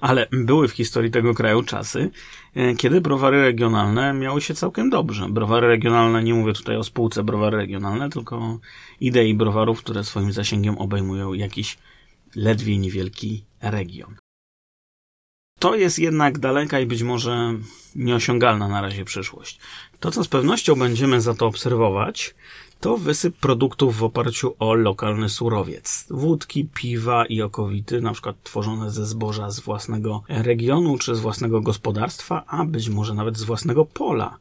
Ale 0.00 0.26
były 0.32 0.68
w 0.68 0.72
historii 0.72 1.10
tego 1.10 1.34
kraju 1.34 1.62
czasy, 1.62 2.10
e, 2.54 2.74
kiedy 2.74 3.00
browary 3.00 3.42
regionalne 3.42 4.12
miały 4.12 4.40
się 4.40 4.54
całkiem 4.54 4.90
dobrze. 4.90 5.28
Browary 5.28 5.66
regionalne, 5.66 6.22
nie 6.22 6.34
mówię 6.34 6.52
tutaj 6.52 6.76
o 6.76 6.84
spółce 6.84 7.24
browary 7.24 7.56
regionalne, 7.56 8.10
tylko 8.10 8.58
idei 9.00 9.34
browarów, 9.34 9.78
które 9.78 10.04
swoim 10.04 10.32
zasięgiem 10.32 10.78
obejmują 10.78 11.32
jakiś 11.32 11.78
ledwie 12.36 12.78
niewielki 12.78 13.44
region. 13.60 14.16
To 15.58 15.76
jest 15.76 15.98
jednak 15.98 16.38
daleka 16.38 16.80
i 16.80 16.86
być 16.86 17.02
może 17.02 17.54
nieosiągalna 17.96 18.68
na 18.68 18.80
razie 18.80 19.04
przyszłość. 19.04 19.60
To, 20.00 20.10
co 20.10 20.24
z 20.24 20.28
pewnością 20.28 20.74
będziemy 20.74 21.20
za 21.20 21.34
to 21.34 21.46
obserwować, 21.46 22.34
to 22.80 22.96
wysyp 22.96 23.36
produktów 23.36 23.96
w 23.96 24.04
oparciu 24.04 24.54
o 24.58 24.74
lokalny 24.74 25.28
surowiec. 25.28 26.06
Wódki, 26.10 26.68
piwa 26.74 27.26
i 27.26 27.42
okowity, 27.42 28.00
na 28.00 28.12
przykład 28.12 28.36
tworzone 28.42 28.90
ze 28.90 29.06
zboża 29.06 29.50
z 29.50 29.60
własnego 29.60 30.22
regionu 30.28 30.98
czy 30.98 31.14
z 31.14 31.20
własnego 31.20 31.60
gospodarstwa, 31.60 32.44
a 32.46 32.64
być 32.64 32.88
może 32.88 33.14
nawet 33.14 33.38
z 33.38 33.44
własnego 33.44 33.84
pola. 33.84 34.38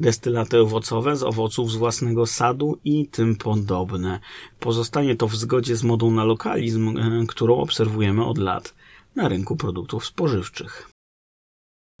Destylaty 0.00 0.60
owocowe 0.60 1.16
z 1.16 1.22
owoców 1.22 1.70
z 1.70 1.76
własnego 1.76 2.26
sadu 2.26 2.78
i 2.84 3.06
tym 3.06 3.36
podobne. 3.36 4.20
Pozostanie 4.60 5.16
to 5.16 5.28
w 5.28 5.36
zgodzie 5.36 5.76
z 5.76 5.84
modą 5.84 6.10
na 6.10 6.24
lokalizm, 6.24 6.98
e, 6.98 7.26
którą 7.26 7.56
obserwujemy 7.56 8.24
od 8.24 8.38
lat 8.38 8.74
na 9.16 9.28
rynku 9.28 9.56
produktów 9.56 10.06
spożywczych. 10.06 10.91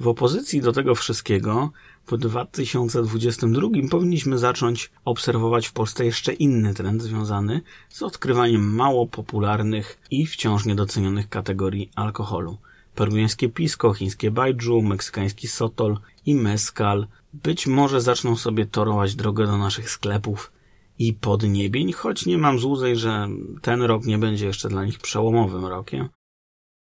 W 0.02 0.08
opozycji 0.08 0.60
do 0.60 0.72
tego 0.72 0.94
wszystkiego 0.94 1.70
w 2.06 2.16
2022 2.18 3.68
powinniśmy 3.90 4.38
zacząć 4.38 4.90
obserwować 5.04 5.66
w 5.66 5.72
Polsce 5.72 6.04
jeszcze 6.04 6.32
inny 6.32 6.74
trend 6.74 7.02
związany 7.02 7.60
z 7.88 8.02
odkrywaniem 8.02 8.74
mało 8.74 9.06
popularnych 9.06 9.98
i 10.10 10.26
wciąż 10.26 10.64
niedocenionych 10.64 11.28
kategorii 11.28 11.90
alkoholu. 11.94 12.58
Peruwiańskie 12.94 13.48
pisco, 13.48 13.94
chińskie 13.94 14.30
baijiu, 14.30 14.82
meksykański 14.82 15.48
sotol 15.48 15.98
i 16.26 16.34
mezcal 16.34 17.06
być 17.32 17.66
może 17.66 18.00
zaczną 18.00 18.36
sobie 18.36 18.66
torować 18.66 19.14
drogę 19.14 19.46
do 19.46 19.58
naszych 19.58 19.90
sklepów 19.90 20.52
i 20.98 21.12
podniebień, 21.12 21.92
choć 21.92 22.26
nie 22.26 22.38
mam 22.38 22.58
złudzeń, 22.58 22.96
że 22.96 23.28
ten 23.60 23.82
rok 23.82 24.04
nie 24.04 24.18
będzie 24.18 24.46
jeszcze 24.46 24.68
dla 24.68 24.84
nich 24.84 24.98
przełomowym 24.98 25.66
rokiem. 25.66 26.08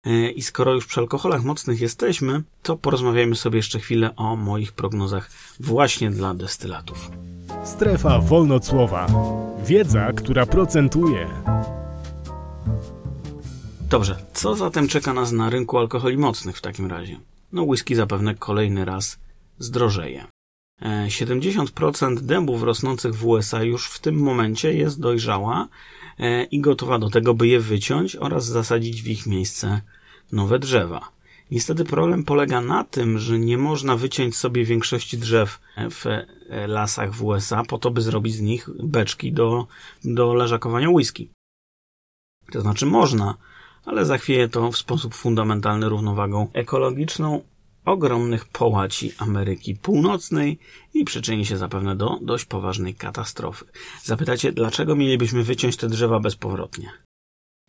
E, 0.06 0.30
I 0.30 0.42
skoro 0.42 0.74
już 0.74 0.86
przy 0.86 1.00
alkoholach 1.00 1.44
mocnych 1.44 1.80
jesteśmy, 1.80 2.42
to 2.62 2.76
porozmawiajmy 2.76 3.36
sobie 3.36 3.56
jeszcze 3.56 3.78
chwilę 3.78 4.16
o 4.16 4.36
moich 4.36 4.72
prognozach 4.72 5.30
właśnie 5.60 6.10
dla 6.10 6.34
destylatów. 6.34 7.10
Strefa 7.64 8.18
wolnocłowa. 8.18 9.06
Wiedza, 9.64 10.12
która 10.12 10.46
procentuje. 10.46 11.28
Dobrze, 13.90 14.16
co 14.32 14.54
zatem 14.54 14.88
czeka 14.88 15.12
nas 15.12 15.32
na 15.32 15.50
rynku 15.50 15.78
alkoholi 15.78 16.18
mocnych 16.18 16.56
w 16.56 16.60
takim 16.60 16.86
razie? 16.86 17.20
No 17.52 17.62
whisky 17.62 17.94
zapewne 17.94 18.34
kolejny 18.34 18.84
raz 18.84 19.18
zdrożeje. 19.58 20.24
70% 20.82 22.18
e, 22.18 22.20
dębów 22.20 22.62
rosnących 22.62 23.14
w 23.14 23.26
USA 23.26 23.62
już 23.62 23.88
w 23.88 23.98
tym 23.98 24.14
momencie 24.14 24.74
jest 24.74 25.00
dojrzała 25.00 25.68
i 26.50 26.60
gotowa 26.60 26.98
do 26.98 27.10
tego, 27.10 27.34
by 27.34 27.48
je 27.48 27.60
wyciąć 27.60 28.16
oraz 28.16 28.44
zasadzić 28.44 29.02
w 29.02 29.08
ich 29.08 29.26
miejsce 29.26 29.80
nowe 30.32 30.58
drzewa. 30.58 31.14
Niestety 31.50 31.84
problem 31.84 32.24
polega 32.24 32.60
na 32.60 32.84
tym, 32.84 33.18
że 33.18 33.38
nie 33.38 33.58
można 33.58 33.96
wyciąć 33.96 34.36
sobie 34.36 34.64
większości 34.64 35.18
drzew 35.18 35.60
w 35.90 36.06
e, 36.06 36.26
lasach 36.66 37.14
w 37.14 37.24
USA 37.24 37.62
po 37.62 37.78
to, 37.78 37.90
by 37.90 38.02
zrobić 38.02 38.34
z 38.34 38.40
nich 38.40 38.68
beczki 38.82 39.32
do, 39.32 39.66
do 40.04 40.34
leżakowania 40.34 40.90
whisky. 40.90 41.30
To 42.52 42.60
znaczy 42.60 42.86
można, 42.86 43.34
ale 43.84 44.04
zachwieje 44.04 44.48
to 44.48 44.72
w 44.72 44.76
sposób 44.76 45.14
fundamentalny 45.14 45.88
równowagą 45.88 46.48
ekologiczną 46.52 47.42
ogromnych 47.84 48.44
połaci 48.44 49.12
Ameryki 49.18 49.74
Północnej 49.74 50.58
i 50.94 51.04
przyczyni 51.04 51.46
się 51.46 51.56
zapewne 51.56 51.96
do 51.96 52.18
dość 52.22 52.44
poważnej 52.44 52.94
katastrofy. 52.94 53.64
Zapytacie, 54.02 54.52
dlaczego 54.52 54.96
mielibyśmy 54.96 55.42
wyciąć 55.42 55.76
te 55.76 55.88
drzewa 55.88 56.20
bezpowrotnie? 56.20 56.90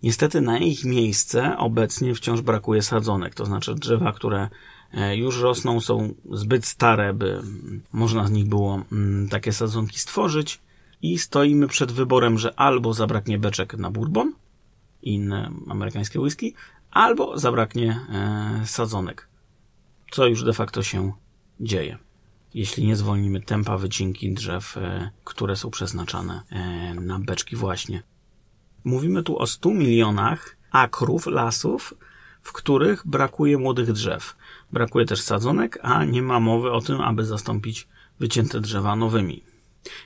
Niestety 0.03 0.41
na 0.41 0.57
ich 0.57 0.85
miejsce 0.85 1.57
obecnie 1.57 2.15
wciąż 2.15 2.41
brakuje 2.41 2.81
sadzonek, 2.81 3.35
to 3.35 3.45
znaczy 3.45 3.75
drzewa, 3.75 4.11
które 4.11 4.49
e, 4.93 5.17
już 5.17 5.41
rosną, 5.41 5.81
są 5.81 6.13
zbyt 6.31 6.65
stare, 6.65 7.13
by 7.13 7.41
można 7.91 8.27
z 8.27 8.31
nich 8.31 8.45
było 8.45 8.81
mm, 8.91 9.29
takie 9.29 9.53
sadzonki 9.53 9.99
stworzyć 9.99 10.61
i 11.01 11.17
stoimy 11.17 11.67
przed 11.67 11.91
wyborem, 11.91 12.37
że 12.37 12.59
albo 12.59 12.93
zabraknie 12.93 13.39
beczek 13.39 13.77
na 13.77 13.91
bourbon 13.91 14.33
inne 15.01 15.51
amerykańskie 15.69 16.19
whisky, 16.19 16.53
albo 16.91 17.39
zabraknie 17.39 17.99
e, 18.09 18.61
sadzonek 18.65 19.27
co 20.11 20.27
już 20.27 20.43
de 20.43 20.53
facto 20.53 20.83
się 20.83 21.11
dzieje. 21.59 21.97
Jeśli 22.53 22.87
nie 22.87 22.95
zwolnimy 22.95 23.41
tempa 23.41 23.77
wycinki 23.77 24.33
drzew, 24.33 24.77
e, 24.77 25.11
które 25.23 25.55
są 25.55 25.71
przeznaczane 25.71 26.41
e, 26.49 26.93
na 26.93 27.19
beczki 27.19 27.55
właśnie. 27.55 28.03
Mówimy 28.83 29.23
tu 29.23 29.39
o 29.39 29.47
100 29.47 29.69
milionach 29.69 30.57
akrów, 30.71 31.27
lasów, 31.27 31.93
w 32.41 32.51
których 32.51 33.07
brakuje 33.07 33.57
młodych 33.57 33.91
drzew. 33.91 34.35
Brakuje 34.71 35.05
też 35.05 35.21
sadzonek, 35.21 35.79
a 35.81 36.05
nie 36.05 36.21
ma 36.21 36.39
mowy 36.39 36.71
o 36.71 36.81
tym, 36.81 37.01
aby 37.01 37.25
zastąpić 37.25 37.87
wycięte 38.19 38.61
drzewa 38.61 38.95
nowymi. 38.95 39.43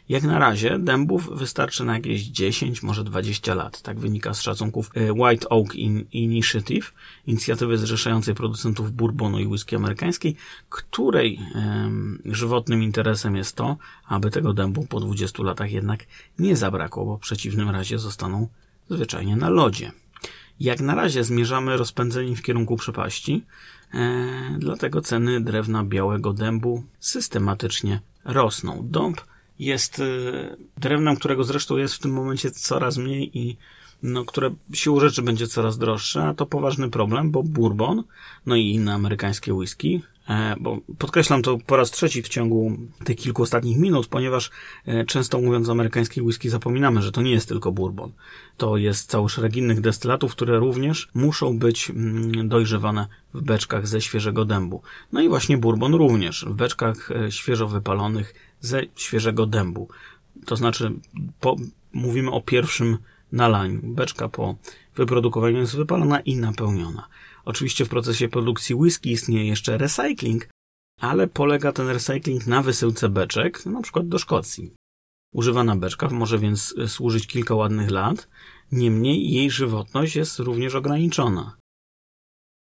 Jak 0.09 0.23
na 0.23 0.39
razie 0.39 0.79
dębów 0.79 1.39
wystarczy 1.39 1.85
na 1.85 1.93
jakieś 1.93 2.21
10, 2.21 2.83
może 2.83 3.03
20 3.03 3.55
lat. 3.55 3.81
Tak 3.81 3.99
wynika 3.99 4.33
z 4.33 4.41
szacunków 4.41 4.91
e, 4.93 5.13
White 5.13 5.49
Oak 5.49 5.75
Initiative, 6.11 6.93
inicjatywy 7.27 7.77
zrzeszającej 7.77 8.35
producentów 8.35 8.91
bourbonu 8.91 9.39
i 9.39 9.47
whisky 9.47 9.75
amerykańskiej, 9.75 10.35
której 10.69 11.39
żywotnym 12.25 12.83
interesem 12.83 13.35
jest 13.35 13.55
to, 13.55 13.77
aby 14.07 14.29
tego 14.29 14.53
dębu 14.53 14.85
po 14.85 14.99
20 14.99 15.43
latach 15.43 15.71
jednak 15.71 16.05
nie 16.39 16.55
zabrakło, 16.55 17.05
bo 17.05 17.17
w 17.17 17.19
przeciwnym 17.19 17.69
razie 17.69 17.99
zostaną 17.99 18.47
zwyczajnie 18.89 19.35
na 19.35 19.49
lodzie. 19.49 19.91
Jak 20.59 20.81
na 20.81 20.95
razie 20.95 21.23
zmierzamy 21.23 21.77
rozpędzeni 21.77 22.35
w 22.35 22.41
kierunku 22.41 22.77
przepaści, 22.77 23.45
e, 23.93 24.57
dlatego 24.57 25.01
ceny 25.01 25.41
drewna 25.41 25.83
białego 25.83 26.33
dębu 26.33 26.83
systematycznie 26.99 28.01
rosną. 28.25 28.87
Dąb 28.89 29.21
jest 29.59 29.99
y, 29.99 30.55
drewnem, 30.77 31.15
którego 31.15 31.43
zresztą 31.43 31.77
jest 31.77 31.93
w 31.93 31.99
tym 31.99 32.11
momencie 32.11 32.51
coraz 32.51 32.97
mniej 32.97 33.37
i 33.37 33.57
no, 34.03 34.25
które 34.25 34.51
siłą 34.73 34.99
rzeczy 34.99 35.21
będzie 35.21 35.47
coraz 35.47 35.77
droższe, 35.77 36.23
a 36.23 36.33
to 36.33 36.45
poważny 36.45 36.89
problem, 36.89 37.31
bo 37.31 37.43
bourbon, 37.43 38.03
no 38.45 38.55
i 38.55 38.71
inne 38.71 38.93
amerykańskie 38.93 39.53
whisky, 39.53 40.01
e, 40.29 40.55
bo 40.59 40.77
podkreślam 40.97 41.41
to 41.41 41.57
po 41.65 41.77
raz 41.77 41.91
trzeci 41.91 42.21
w 42.21 42.29
ciągu 42.29 42.77
tych 43.03 43.17
kilku 43.17 43.43
ostatnich 43.43 43.77
minut, 43.77 44.07
ponieważ 44.07 44.51
e, 44.85 45.05
często 45.05 45.41
mówiąc 45.41 45.69
amerykańskie 45.69 46.23
whisky 46.23 46.49
zapominamy, 46.49 47.01
że 47.01 47.11
to 47.11 47.21
nie 47.21 47.31
jest 47.31 47.49
tylko 47.49 47.71
bourbon. 47.71 48.11
To 48.57 48.77
jest 48.77 49.09
cały 49.09 49.29
szereg 49.29 49.55
innych 49.55 49.81
destylatów, 49.81 50.31
które 50.31 50.59
również 50.59 51.09
muszą 51.13 51.59
być 51.59 51.89
mm, 51.89 52.49
dojrzewane 52.49 53.07
w 53.33 53.41
beczkach 53.41 53.87
ze 53.87 54.01
świeżego 54.01 54.45
dębu. 54.45 54.81
No 55.11 55.21
i 55.21 55.29
właśnie 55.29 55.57
bourbon 55.57 55.93
również 55.93 56.45
w 56.45 56.53
beczkach 56.53 57.11
e, 57.11 57.31
świeżo 57.31 57.67
wypalonych 57.67 58.33
ze 58.61 58.83
świeżego 58.95 59.45
dębu. 59.45 59.87
To 60.45 60.55
znaczy, 60.55 60.91
po, 61.39 61.55
mówimy 61.93 62.31
o 62.31 62.41
pierwszym 62.41 62.97
nalaniu. 63.31 63.79
Beczka 63.83 64.29
po 64.29 64.55
wyprodukowaniu 64.95 65.57
jest 65.57 65.75
wypalona 65.75 66.19
i 66.19 66.35
napełniona. 66.35 67.07
Oczywiście 67.45 67.85
w 67.85 67.89
procesie 67.89 68.29
produkcji 68.29 68.75
whisky 68.75 69.11
istnieje 69.11 69.47
jeszcze 69.47 69.77
recycling, 69.77 70.49
ale 70.99 71.27
polega 71.27 71.71
ten 71.71 71.87
recycling 71.87 72.47
na 72.47 72.61
wysyłce 72.61 73.09
beczek, 73.09 73.65
na 73.65 73.81
przykład 73.81 74.07
do 74.07 74.19
Szkocji. 74.19 74.73
Używana 75.33 75.75
beczka 75.75 76.09
może 76.09 76.39
więc 76.39 76.75
służyć 76.87 77.27
kilka 77.27 77.55
ładnych 77.55 77.91
lat, 77.91 78.27
niemniej 78.71 79.31
jej 79.31 79.51
żywotność 79.51 80.15
jest 80.15 80.39
również 80.39 80.75
ograniczona. 80.75 81.57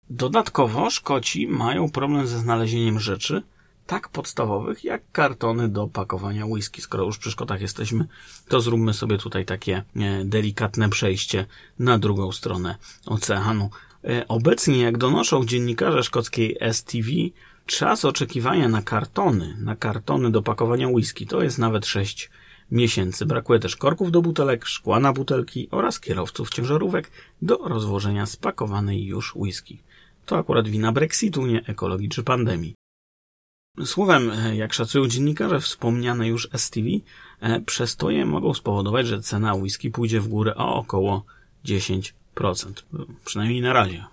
Dodatkowo 0.10 0.90
Szkoci 0.90 1.48
mają 1.48 1.92
problem 1.92 2.28
ze 2.28 2.40
znalezieniem 2.40 3.00
rzeczy, 3.00 3.44
tak 3.88 4.10
podstawowych 4.10 4.84
jak 4.84 5.02
kartony 5.12 5.70
do 5.70 5.88
pakowania 5.88 6.46
whisky. 6.46 6.82
Skoro 6.82 7.04
już 7.04 7.18
przy 7.18 7.32
Szkotach 7.32 7.62
jesteśmy, 7.62 8.08
to 8.48 8.62
zróbmy 8.62 8.94
sobie 8.94 9.18
tutaj 9.18 9.46
takie 9.46 9.84
e, 9.96 10.26
delikatne 10.26 10.90
przejście 10.90 11.46
na 11.80 12.00
drugą 12.00 12.32
stronę 12.32 12.76
oceanu. 13.06 13.70
E, 14.04 14.28
obecnie, 14.28 14.82
jak 14.82 14.98
donoszą 14.98 15.46
dziennikarze 15.46 16.04
szkockiej 16.04 16.58
STV, 16.72 17.10
czas 17.66 18.06
oczekiwania 18.06 18.70
na 18.70 18.82
kartony, 18.82 19.58
na 19.60 19.76
kartony 19.76 20.32
do 20.32 20.42
pakowania 20.42 20.88
whisky 20.88 21.28
to 21.28 21.44
jest 21.44 21.58
nawet 21.58 21.86
6 21.86 22.30
miesięcy. 22.72 23.26
Brakuje 23.26 23.60
też 23.60 23.76
korków 23.76 24.12
do 24.12 24.22
butelek, 24.22 24.66
szkła 24.66 25.00
na 25.00 25.14
butelki 25.14 25.68
oraz 25.72 26.00
kierowców 26.00 26.50
ciężarówek 26.50 27.12
do 27.42 27.58
rozwożenia 27.58 28.26
spakowanej 28.26 29.06
już 29.06 29.36
whisky. 29.36 29.82
To 30.26 30.38
akurat 30.38 30.68
wina 30.68 30.92
Brexitu, 30.92 31.46
nie 31.46 31.66
ekologii 31.66 32.10
czy 32.10 32.24
pandemii. 32.24 32.76
Słowem, 33.86 34.32
jak 34.54 34.74
szacują 34.74 35.08
dziennikarze, 35.08 35.60
wspomniane 35.60 36.28
już 36.28 36.50
STV, 36.54 36.88
e, 37.40 37.62
przestoje 37.62 38.26
mogą 38.26 38.54
spowodować, 38.54 39.08
że 39.08 39.22
cena 39.22 39.56
whisky 39.56 39.92
pójdzie 39.92 40.22
w 40.22 40.28
górę 40.28 40.56
o 40.56 40.76
około 40.76 41.26
10%. 41.66 42.86
Przynajmniej 43.26 43.62
na 43.62 43.74
razie. 43.74 44.06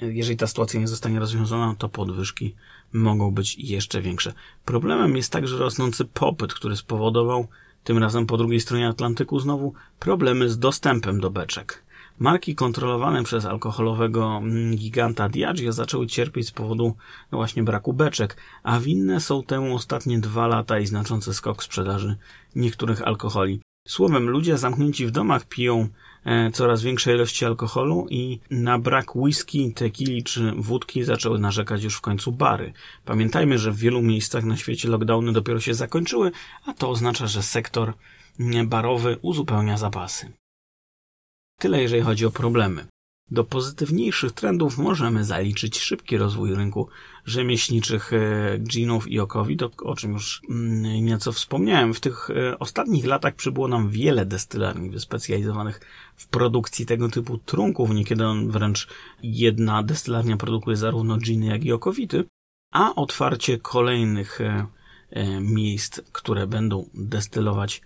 Jeżeli 0.00 0.36
ta 0.36 0.46
sytuacja 0.46 0.80
nie 0.80 0.88
zostanie 0.88 1.18
rozwiązana, 1.20 1.74
to 1.78 1.88
podwyżki 1.88 2.54
mogą 2.92 3.30
być 3.30 3.56
jeszcze 3.58 4.02
większe. 4.02 4.32
Problemem 4.64 5.16
jest 5.16 5.32
także 5.32 5.56
rosnący 5.56 6.04
popyt, 6.04 6.54
który 6.54 6.76
spowodował 6.76 7.48
tym 7.84 7.98
razem 7.98 8.26
po 8.26 8.36
drugiej 8.36 8.60
stronie 8.60 8.88
Atlantyku 8.88 9.40
znowu 9.40 9.74
problemy 9.98 10.48
z 10.48 10.58
dostępem 10.58 11.20
do 11.20 11.30
beczek. 11.30 11.82
Marki 12.20 12.54
kontrolowane 12.54 13.24
przez 13.24 13.44
alkoholowego 13.44 14.36
mm, 14.36 14.76
giganta 14.76 15.28
Diageo 15.28 15.72
zaczęły 15.72 16.06
cierpieć 16.06 16.46
z 16.46 16.50
powodu 16.50 16.96
no 17.32 17.38
właśnie 17.38 17.62
braku 17.62 17.92
beczek, 17.92 18.36
a 18.62 18.80
winne 18.80 19.20
są 19.20 19.42
temu 19.42 19.74
ostatnie 19.74 20.18
dwa 20.18 20.46
lata 20.46 20.78
i 20.78 20.86
znaczący 20.86 21.34
skok 21.34 21.62
sprzedaży 21.62 22.16
niektórych 22.56 23.02
alkoholi. 23.02 23.60
Słowem, 23.88 24.28
ludzie 24.28 24.58
zamknięci 24.58 25.06
w 25.06 25.10
domach 25.10 25.44
piją 25.44 25.88
e, 26.24 26.50
coraz 26.50 26.82
większe 26.82 27.14
ilości 27.14 27.44
alkoholu 27.44 28.06
i 28.10 28.40
na 28.50 28.78
brak 28.78 29.16
whisky, 29.16 29.72
tequili 29.74 30.22
czy 30.22 30.52
wódki 30.56 31.04
zaczęły 31.04 31.38
narzekać 31.38 31.82
już 31.82 31.96
w 31.96 32.00
końcu 32.00 32.32
bary. 32.32 32.72
Pamiętajmy, 33.04 33.58
że 33.58 33.72
w 33.72 33.76
wielu 33.76 34.02
miejscach 34.02 34.44
na 34.44 34.56
świecie 34.56 34.88
lockdowny 34.88 35.32
dopiero 35.32 35.60
się 35.60 35.74
zakończyły, 35.74 36.30
a 36.66 36.74
to 36.74 36.90
oznacza, 36.90 37.26
że 37.26 37.42
sektor 37.42 37.92
barowy 38.66 39.18
uzupełnia 39.22 39.78
zapasy. 39.78 40.39
Tyle 41.60 41.82
jeżeli 41.82 42.02
chodzi 42.02 42.26
o 42.26 42.30
problemy. 42.30 42.86
Do 43.30 43.44
pozytywniejszych 43.44 44.32
trendów 44.32 44.78
możemy 44.78 45.24
zaliczyć 45.24 45.78
szybki 45.78 46.16
rozwój 46.16 46.54
rynku 46.54 46.88
rzemieślniczych 47.24 48.12
e, 48.12 48.58
ginów 48.58 49.08
i 49.08 49.20
okowi, 49.20 49.56
to 49.56 49.70
o 49.82 49.96
czym 49.96 50.12
już 50.12 50.42
mm, 50.50 51.04
nieco 51.04 51.32
wspomniałem. 51.32 51.94
W 51.94 52.00
tych 52.00 52.30
e, 52.30 52.58
ostatnich 52.58 53.06
latach 53.06 53.34
przybyło 53.34 53.68
nam 53.68 53.90
wiele 53.90 54.26
destylarni 54.26 54.90
wyspecjalizowanych 54.90 55.80
w 56.16 56.28
produkcji 56.28 56.86
tego 56.86 57.08
typu 57.08 57.38
trunków. 57.38 57.90
Niekiedy 57.90 58.24
wręcz 58.46 58.88
jedna 59.22 59.82
destylarnia 59.82 60.36
produkuje 60.36 60.76
zarówno 60.76 61.16
giny, 61.16 61.46
jak 61.46 61.64
i 61.64 61.72
okowity, 61.72 62.24
a 62.72 62.94
otwarcie 62.94 63.58
kolejnych 63.58 64.40
e, 64.40 64.66
miejsc, 65.40 66.00
które 66.12 66.46
będą 66.46 66.88
destylować 66.94 67.82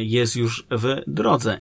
jest 0.00 0.36
już 0.36 0.66
w 0.70 1.02
drodze. 1.06 1.58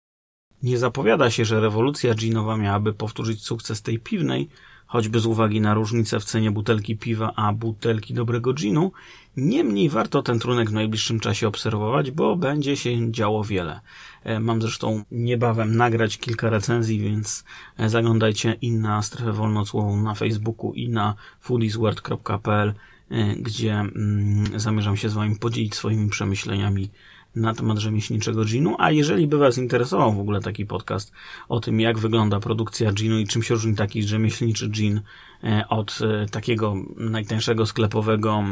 Nie 0.64 0.78
zapowiada 0.78 1.32
się, 1.32 1.46
że 1.46 1.60
rewolucja 1.60 2.16
ginowa 2.16 2.58
miałaby 2.58 2.94
powtórzyć 2.94 3.44
sukces 3.44 3.82
tej 3.82 4.00
piwnej, 4.00 4.50
choćby 4.90 5.20
z 5.20 5.26
uwagi 5.26 5.62
na 5.62 5.74
różnicę 5.74 6.20
w 6.20 6.24
cenie 6.24 6.52
butelki 6.52 6.98
piwa 6.98 7.34
a 7.36 7.54
butelki 7.54 8.14
dobrego 8.14 8.54
ginu. 8.54 8.92
Niemniej 9.38 9.90
warto 9.90 10.22
ten 10.22 10.40
trunek 10.40 10.70
w 10.70 10.74
najbliższym 10.74 11.20
czasie 11.20 11.48
obserwować, 11.48 12.12
bo 12.12 12.36
będzie 12.36 12.78
się 12.78 13.12
działo 13.12 13.44
wiele. 13.44 13.80
E, 14.24 14.40
mam 14.40 14.62
zresztą 14.62 15.04
niebawem 15.12 15.76
nagrać 15.76 16.18
kilka 16.18 16.50
recenzji, 16.50 17.00
więc 17.00 17.44
e, 17.78 17.90
zaglądajcie 17.90 18.54
i 18.62 18.72
na 18.72 19.02
strefę 19.02 19.34
wolnocłową 19.34 20.02
na 20.02 20.16
Facebooku 20.16 20.74
i 20.74 20.90
na 20.90 21.16
foodiesworld.pl, 21.40 22.74
e, 23.12 23.36
gdzie 23.36 23.74
mm, 23.74 24.60
zamierzam 24.60 24.98
się 24.98 25.10
z 25.10 25.14
Wami 25.14 25.36
podzielić 25.36 25.76
swoimi 25.76 26.10
przemyśleniami 26.10 26.90
na 27.36 27.54
temat 27.54 27.78
rzemieślniczego 27.78 28.46
ginu, 28.46 28.76
a 28.80 28.92
jeżeli 28.92 29.28
by 29.28 29.38
Was 29.38 29.58
interesował 29.58 30.14
w 30.14 30.20
ogóle 30.20 30.42
taki 30.42 30.66
podcast 30.66 31.12
o 31.50 31.60
tym, 31.60 31.80
jak 31.80 32.00
wygląda 32.00 32.40
produkcja 32.40 32.92
ginu 32.92 33.20
i 33.20 33.28
czym 33.28 33.44
się 33.44 33.54
różni 33.54 33.76
taki 33.76 34.04
rzemieślniczy 34.04 34.70
gin 34.70 35.02
e, 35.44 35.64
od 35.70 36.00
e, 36.02 36.26
takiego 36.26 36.76
najtańszego 36.98 37.66
sklepowego, 37.66 38.44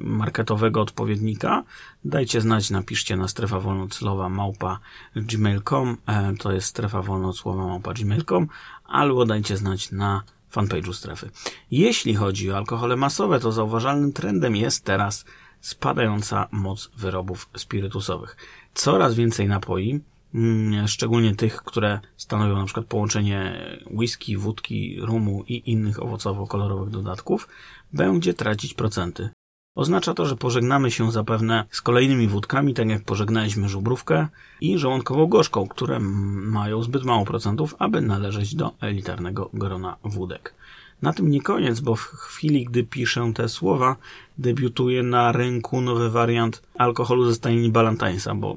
marketowego 0.00 0.80
odpowiednika, 0.80 1.64
dajcie 2.04 2.40
znać, 2.40 2.70
napiszcie 2.70 3.16
na 3.16 3.28
strefa 3.28 3.60
wolnoclowa 3.60 4.28
małpa 4.28 4.78
gmail.com, 5.16 5.96
e, 6.06 6.34
to 6.38 6.52
jest 6.52 6.66
strefa 6.66 7.02
wolnocłowa 7.02 7.66
małpa 7.66 7.92
gmail.com, 7.92 8.48
albo 8.84 9.26
dajcie 9.26 9.56
znać 9.56 9.92
na 9.92 10.22
fanpage'u 10.52 10.92
strefy. 10.92 11.30
Jeśli 11.70 12.14
chodzi 12.14 12.50
o 12.50 12.56
alkohole 12.56 12.96
masowe, 12.96 13.40
to 13.40 13.52
zauważalnym 13.52 14.12
trendem 14.12 14.56
jest 14.56 14.84
teraz 14.84 15.24
spadająca 15.66 16.48
moc 16.52 16.90
wyrobów 16.96 17.48
spirytusowych. 17.56 18.36
Coraz 18.74 19.14
więcej 19.14 19.48
napoi, 19.48 20.00
mm, 20.34 20.88
szczególnie 20.88 21.34
tych, 21.34 21.56
które 21.56 22.00
stanowią 22.16 22.56
na 22.56 22.64
przykład 22.64 22.86
połączenie 22.86 23.60
whisky, 23.90 24.36
wódki, 24.36 25.00
rumu 25.00 25.44
i 25.48 25.70
innych 25.70 26.02
owocowo-kolorowych 26.02 26.90
dodatków, 26.90 27.48
będzie 27.92 28.34
tracić 28.34 28.74
procenty. 28.74 29.28
Oznacza 29.74 30.14
to, 30.14 30.26
że 30.26 30.36
pożegnamy 30.36 30.90
się 30.90 31.12
zapewne 31.12 31.64
z 31.70 31.82
kolejnymi 31.82 32.28
wódkami, 32.28 32.74
tak 32.74 32.88
jak 32.88 33.04
pożegnaliśmy 33.04 33.68
żubrówkę 33.68 34.26
i 34.60 34.78
żołądkową 34.78 35.26
gorzką, 35.26 35.68
które 35.68 36.00
mają 36.00 36.82
zbyt 36.82 37.04
mało 37.04 37.24
procentów, 37.24 37.74
aby 37.78 38.00
należeć 38.00 38.54
do 38.54 38.72
elitarnego 38.80 39.50
grona 39.54 39.96
wódek. 40.04 40.54
Na 41.02 41.12
tym 41.12 41.30
nie 41.30 41.42
koniec, 41.42 41.80
bo 41.80 41.96
w 41.96 42.00
chwili, 42.00 42.64
gdy 42.64 42.84
piszę 42.84 43.32
te 43.34 43.48
słowa, 43.48 43.96
debiutuje 44.38 45.02
na 45.02 45.32
rynku 45.32 45.80
nowy 45.80 46.10
wariant 46.10 46.62
alkoholu 46.74 47.28
ze 47.28 47.34
stajni 47.34 47.70
Balantańsa, 47.70 48.34
bo 48.34 48.56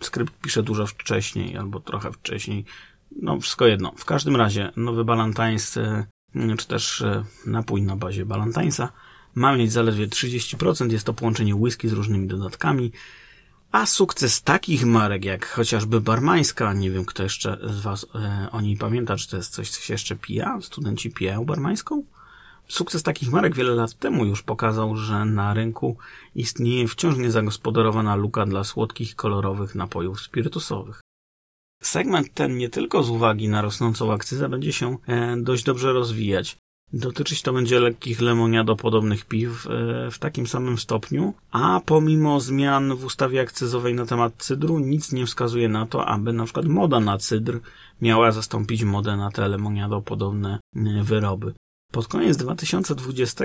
skrypt 0.00 0.40
pisze 0.42 0.62
dużo 0.62 0.86
wcześniej, 0.86 1.56
albo 1.56 1.80
trochę 1.80 2.12
wcześniej. 2.12 2.64
No, 3.22 3.40
wszystko 3.40 3.66
jedno. 3.66 3.92
W 3.96 4.04
każdym 4.04 4.36
razie, 4.36 4.72
nowy 4.76 5.04
Balantańs, 5.04 5.76
e, 5.76 6.06
czy 6.58 6.68
też 6.68 7.02
e, 7.02 7.24
napój 7.46 7.82
na 7.82 7.96
bazie 7.96 8.26
Balantańsa, 8.26 8.92
ma 9.34 9.56
mieć 9.56 9.72
zaledwie 9.72 10.08
30%. 10.08 10.92
Jest 10.92 11.06
to 11.06 11.14
połączenie 11.14 11.54
whisky 11.54 11.88
z 11.88 11.92
różnymi 11.92 12.26
dodatkami. 12.26 12.92
A 13.76 13.86
sukces 13.86 14.42
takich 14.42 14.86
marek 14.86 15.24
jak 15.24 15.46
chociażby 15.46 16.00
Barmańska, 16.00 16.72
nie 16.72 16.90
wiem 16.90 17.04
kto 17.04 17.22
jeszcze 17.22 17.58
z 17.62 17.80
Was 17.80 18.06
e, 18.14 18.48
o 18.52 18.60
niej 18.60 18.76
pamięta, 18.76 19.16
czy 19.16 19.28
to 19.28 19.36
jest 19.36 19.52
coś, 19.52 19.70
co 19.70 19.80
się 19.80 19.94
jeszcze 19.94 20.16
pija? 20.16 20.58
Studenci 20.60 21.10
pijają 21.10 21.44
Barmańską? 21.44 22.02
Sukces 22.68 23.02
takich 23.02 23.30
marek 23.30 23.54
wiele 23.54 23.74
lat 23.74 23.94
temu 23.94 24.24
już 24.24 24.42
pokazał, 24.42 24.96
że 24.96 25.24
na 25.24 25.54
rynku 25.54 25.96
istnieje 26.34 26.88
wciąż 26.88 27.16
niezagospodarowana 27.16 28.16
luka 28.16 28.46
dla 28.46 28.64
słodkich, 28.64 29.16
kolorowych 29.16 29.74
napojów 29.74 30.20
spirytusowych. 30.20 31.00
Segment 31.82 32.34
ten 32.34 32.56
nie 32.56 32.68
tylko 32.68 33.02
z 33.02 33.10
uwagi 33.10 33.48
na 33.48 33.62
rosnącą 33.62 34.12
akcyzę 34.12 34.48
będzie 34.48 34.72
się 34.72 34.98
e, 35.06 35.36
dość 35.36 35.64
dobrze 35.64 35.92
rozwijać. 35.92 36.56
Dotyczyć 36.92 37.42
to 37.42 37.52
będzie 37.52 37.80
lekkich 37.80 38.20
lemoniadopodobnych 38.20 39.24
piw 39.24 39.66
e, 39.66 40.10
w 40.10 40.18
takim 40.18 40.46
samym 40.46 40.78
stopniu, 40.78 41.34
a 41.50 41.80
pomimo 41.86 42.40
zmian 42.40 42.96
w 42.96 43.04
ustawie 43.04 43.40
akcyzowej 43.40 43.94
na 43.94 44.06
temat 44.06 44.32
cydru, 44.38 44.78
nic 44.78 45.12
nie 45.12 45.26
wskazuje 45.26 45.68
na 45.68 45.86
to, 45.86 46.06
aby 46.06 46.32
na 46.32 46.44
przykład 46.44 46.66
moda 46.66 47.00
na 47.00 47.18
cydr 47.18 47.60
miała 48.02 48.32
zastąpić 48.32 48.84
modę 48.84 49.16
na 49.16 49.30
te 49.30 49.48
lemoniadopodobne 49.48 50.58
e, 50.76 51.02
wyroby. 51.02 51.54
Pod 51.92 52.08
koniec 52.08 52.36
2020 52.36 53.44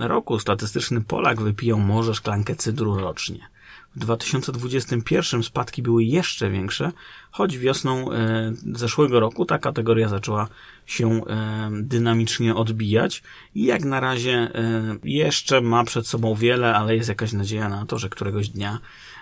roku 0.00 0.38
statystyczny 0.38 1.00
Polak 1.00 1.42
wypijał 1.42 1.78
może 1.78 2.14
szklankę 2.14 2.56
cydru 2.56 2.98
rocznie. 2.98 3.48
W 3.96 3.98
2021 3.98 5.42
spadki 5.42 5.82
były 5.82 6.04
jeszcze 6.04 6.50
większe, 6.50 6.92
choć 7.30 7.58
wiosną 7.58 8.12
e, 8.12 8.52
zeszłego 8.72 9.20
roku 9.20 9.44
ta 9.44 9.58
kategoria 9.58 10.08
zaczęła 10.08 10.48
się 10.86 11.10
e, 11.10 11.70
dynamicznie 11.72 12.54
odbijać 12.54 13.22
i 13.54 13.64
jak 13.64 13.84
na 13.84 14.00
razie 14.00 14.32
e, 14.32 14.96
jeszcze 15.04 15.60
ma 15.60 15.84
przed 15.84 16.06
sobą 16.06 16.34
wiele, 16.34 16.74
ale 16.74 16.96
jest 16.96 17.08
jakaś 17.08 17.32
nadzieja 17.32 17.68
na 17.68 17.86
to, 17.86 17.98
że 17.98 18.08
któregoś 18.08 18.48
dnia 18.48 18.78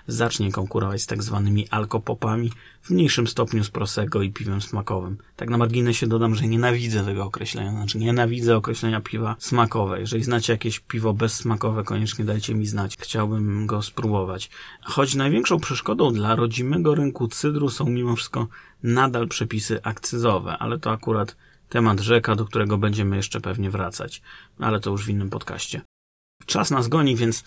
zacznie 0.08 0.52
konkurować 0.52 1.02
z 1.02 1.06
tak 1.06 1.22
zwanymi 1.22 1.68
alkopopami, 1.68 2.52
w 2.82 2.90
mniejszym 2.90 3.26
stopniu 3.26 3.64
z 3.64 3.70
Prosecco 3.70 4.22
i 4.22 4.32
piwem 4.32 4.60
smakowym. 4.60 5.18
Tak 5.36 5.50
na 5.50 5.58
marginesie 5.58 6.06
dodam, 6.06 6.34
że 6.34 6.46
nienawidzę 6.46 7.04
tego 7.04 7.24
określenia, 7.24 7.70
znaczy 7.70 7.98
nienawidzę 7.98 8.56
określenia 8.56 9.00
piwa 9.00 9.36
smakowe. 9.38 10.00
Jeżeli 10.00 10.24
znacie 10.24 10.52
jakieś 10.52 10.80
piwo 10.80 11.12
bezsmakowe, 11.12 11.84
koniecznie 11.84 12.24
dajcie 12.24 12.54
mi 12.54 12.66
znać. 12.66 12.96
Chciałbym 12.98 13.66
go 13.66 13.82
spróbować. 13.82 14.50
Choć 14.82 15.14
największą 15.14 15.60
przeszkodą 15.60 16.12
dla 16.12 16.36
rodzimego 16.36 16.94
rynku 16.94 17.28
cydru 17.28 17.70
są 17.70 17.84
mimo 17.84 18.16
wszystko 18.16 18.46
nadal 18.82 19.28
przepisy 19.28 19.82
akcyzowe, 19.82 20.58
ale 20.58 20.78
to 20.78 20.90
akurat 20.90 21.36
temat 21.68 22.00
rzeka, 22.00 22.34
do 22.34 22.44
którego 22.44 22.78
będziemy 22.78 23.16
jeszcze 23.16 23.40
pewnie 23.40 23.70
wracać, 23.70 24.22
ale 24.58 24.80
to 24.80 24.90
już 24.90 25.04
w 25.04 25.08
innym 25.08 25.30
podcaście. 25.30 25.80
Czas 26.46 26.70
nas 26.70 26.88
goni, 26.88 27.16
więc 27.16 27.44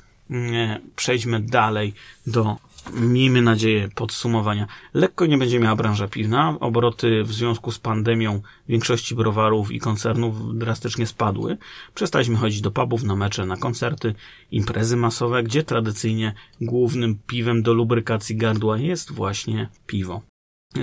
przejdźmy 0.96 1.40
dalej 1.40 1.94
do, 2.28 2.58
miejmy 2.94 3.42
nadzieję, 3.42 3.90
podsumowania. 3.96 4.68
Lekko 4.94 5.26
nie 5.26 5.38
będzie 5.38 5.60
miała 5.60 5.76
branża 5.76 6.08
piwna. 6.08 6.58
Obroty 6.60 7.24
w 7.24 7.34
związku 7.34 7.72
z 7.72 7.80
pandemią 7.80 8.42
większości 8.70 9.16
browarów 9.16 9.72
i 9.72 9.80
koncernów 9.80 10.58
drastycznie 10.58 11.08
spadły. 11.08 11.58
Przestaliśmy 11.94 12.36
chodzić 12.36 12.62
do 12.62 12.72
pubów, 12.72 13.04
na 13.04 13.16
mecze, 13.16 13.46
na 13.46 13.58
koncerty, 13.58 14.16
imprezy 14.52 14.98
masowe, 14.98 15.44
gdzie 15.44 15.64
tradycyjnie 15.64 16.34
głównym 16.62 17.20
piwem 17.28 17.64
do 17.64 17.74
lubrykacji 17.74 18.36
gardła 18.36 18.78
jest 18.78 19.12
właśnie 19.12 19.70
piwo. 19.88 20.31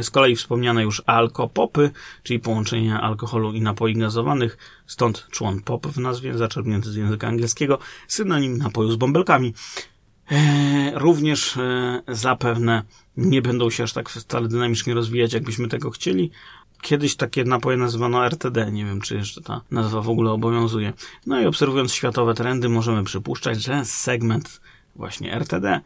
Z 0.03 0.11
kolei 0.11 0.37
wspomniane 0.37 0.83
już 0.83 1.03
alkopopy, 1.07 1.91
czyli 2.23 2.41
połączenie 2.41 2.95
alkoholu 2.95 3.53
i 3.53 3.61
napoi 3.61 3.95
gazowanych, 3.95 4.59
stąd 4.87 5.27
człon 5.31 5.61
pop 5.61 5.87
w 5.87 5.99
nazwie, 5.99 6.39
zaczerpnięty 6.39 6.91
z 6.91 6.95
języka 6.97 7.29
angielskiego, 7.29 7.79
synonim 8.09 8.59
napoju 8.59 8.91
z 8.91 8.97
bąbelkami. 8.97 9.55
Eee, 10.31 10.93
również 10.95 11.57
e, 11.57 12.03
zapewne 12.09 12.83
nie 13.17 13.43
będą 13.43 13.71
się 13.71 13.83
aż 13.83 13.93
tak 13.93 14.09
wcale 14.09 14.49
dynamicznie 14.49 14.95
rozwijać, 14.95 15.33
jakbyśmy 15.33 15.69
tego 15.69 15.91
chcieli. 15.91 16.31
Kiedyś 16.83 17.17
takie 17.17 17.45
napoje 17.45 17.77
nazywano 17.77 18.27
RTD, 18.27 18.73
nie 18.73 18.85
wiem 18.85 19.01
czy 19.01 19.17
jeszcze 19.17 19.41
ta 19.41 19.61
nazwa 19.71 20.01
w 20.01 20.09
ogóle 20.09 20.31
obowiązuje. 20.31 20.93
No 21.27 21.41
i 21.41 21.47
obserwując 21.47 21.93
światowe 21.93 22.35
trendy 22.35 22.69
możemy 22.69 23.05
przypuszczać, 23.05 23.63
że 23.63 23.85
segment 23.85 24.61
właśnie 24.97 25.33
RTD 25.33 25.81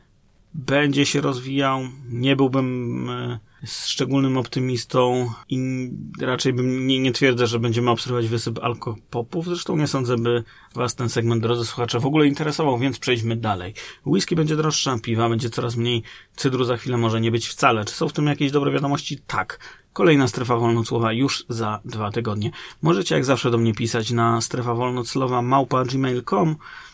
będzie 0.55 1.07
się 1.07 1.21
rozwijał. 1.21 1.81
Nie 2.09 2.37
byłbym 2.37 3.11
e, 3.11 3.39
szczególnym 3.67 4.37
optymistą 4.37 5.31
i 5.49 5.89
raczej 6.21 6.53
bym 6.53 6.87
nie, 6.87 6.99
nie 6.99 7.13
twierdzę, 7.13 7.47
że 7.47 7.59
będziemy 7.59 7.91
obserwować 7.91 8.29
wysyp 8.29 8.59
alkopopów. 8.63 9.45
Zresztą 9.45 9.77
nie 9.77 9.87
sądzę, 9.87 10.17
by 10.17 10.45
was 10.75 10.95
ten 10.95 11.09
segment, 11.09 11.43
drodzy 11.43 11.65
słuchacze, 11.65 12.01
w 12.01 12.07
ogóle 12.07 12.27
interesował, 12.27 12.79
więc 12.79 12.99
przejdźmy 12.99 13.37
dalej. 13.37 13.75
Whisky 14.07 14.37
będzie 14.37 14.57
droższa, 14.57 14.99
piwa 15.03 15.29
będzie 15.29 15.51
coraz 15.51 15.77
mniej, 15.77 16.03
cydru 16.37 16.65
za 16.65 16.77
chwilę 16.77 16.97
może 16.97 17.21
nie 17.21 17.31
być 17.31 17.49
wcale. 17.49 17.85
Czy 17.85 17.95
są 17.95 18.09
w 18.09 18.13
tym 18.13 18.27
jakieś 18.27 18.51
dobre 18.51 18.73
wiadomości? 18.73 19.19
Tak. 19.27 19.82
Kolejna 19.93 20.29
strefa 20.29 20.57
wolnocłowa 20.57 21.13
już 21.13 21.45
za 21.49 21.81
dwa 21.85 22.11
tygodnie. 22.11 22.51
Możecie 22.83 23.15
jak 23.15 23.25
zawsze 23.25 23.51
do 23.51 23.59
mnie 23.59 23.75
pisać 23.75 24.11
na 24.11 24.41
strefa 24.41 24.75
wolnoclowa 24.75 25.43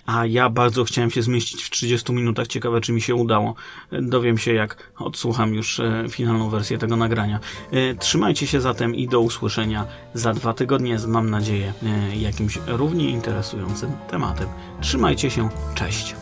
a 0.07 0.27
ja 0.27 0.51
bardzo 0.51 0.85
chciałem 0.85 1.11
się 1.11 1.23
zmieścić 1.23 1.63
w 1.63 1.71
30 1.71 2.13
minutach. 2.13 2.47
Ciekawe, 2.47 2.81
czy 2.81 2.93
mi 2.93 3.01
się 3.01 3.15
udało. 3.15 3.55
Dowiem 3.93 4.39
się, 4.39 4.53
jak 4.53 4.93
odsłucham 4.99 5.55
już 5.55 5.81
e, 5.81 6.05
finalną 6.11 6.51
wersję 6.51 6.79
tego 6.79 6.97
nagrania. 6.97 7.41
E, 7.71 7.95
trzymajcie 7.95 8.47
się 8.47 8.61
zatem 8.61 8.95
i 8.95 9.09
do 9.09 9.21
usłyszenia 9.21 9.87
za 10.15 10.33
dwa 10.33 10.55
tygodnie 10.55 10.99
z, 10.99 11.07
mam 11.07 11.31
nadzieję, 11.31 11.73
e, 11.83 12.17
jakimś 12.17 12.59
równie 12.67 13.11
interesującym 13.11 13.93
tematem. 14.11 14.49
Trzymajcie 14.81 15.31
się, 15.31 15.49
cześć. 15.75 16.15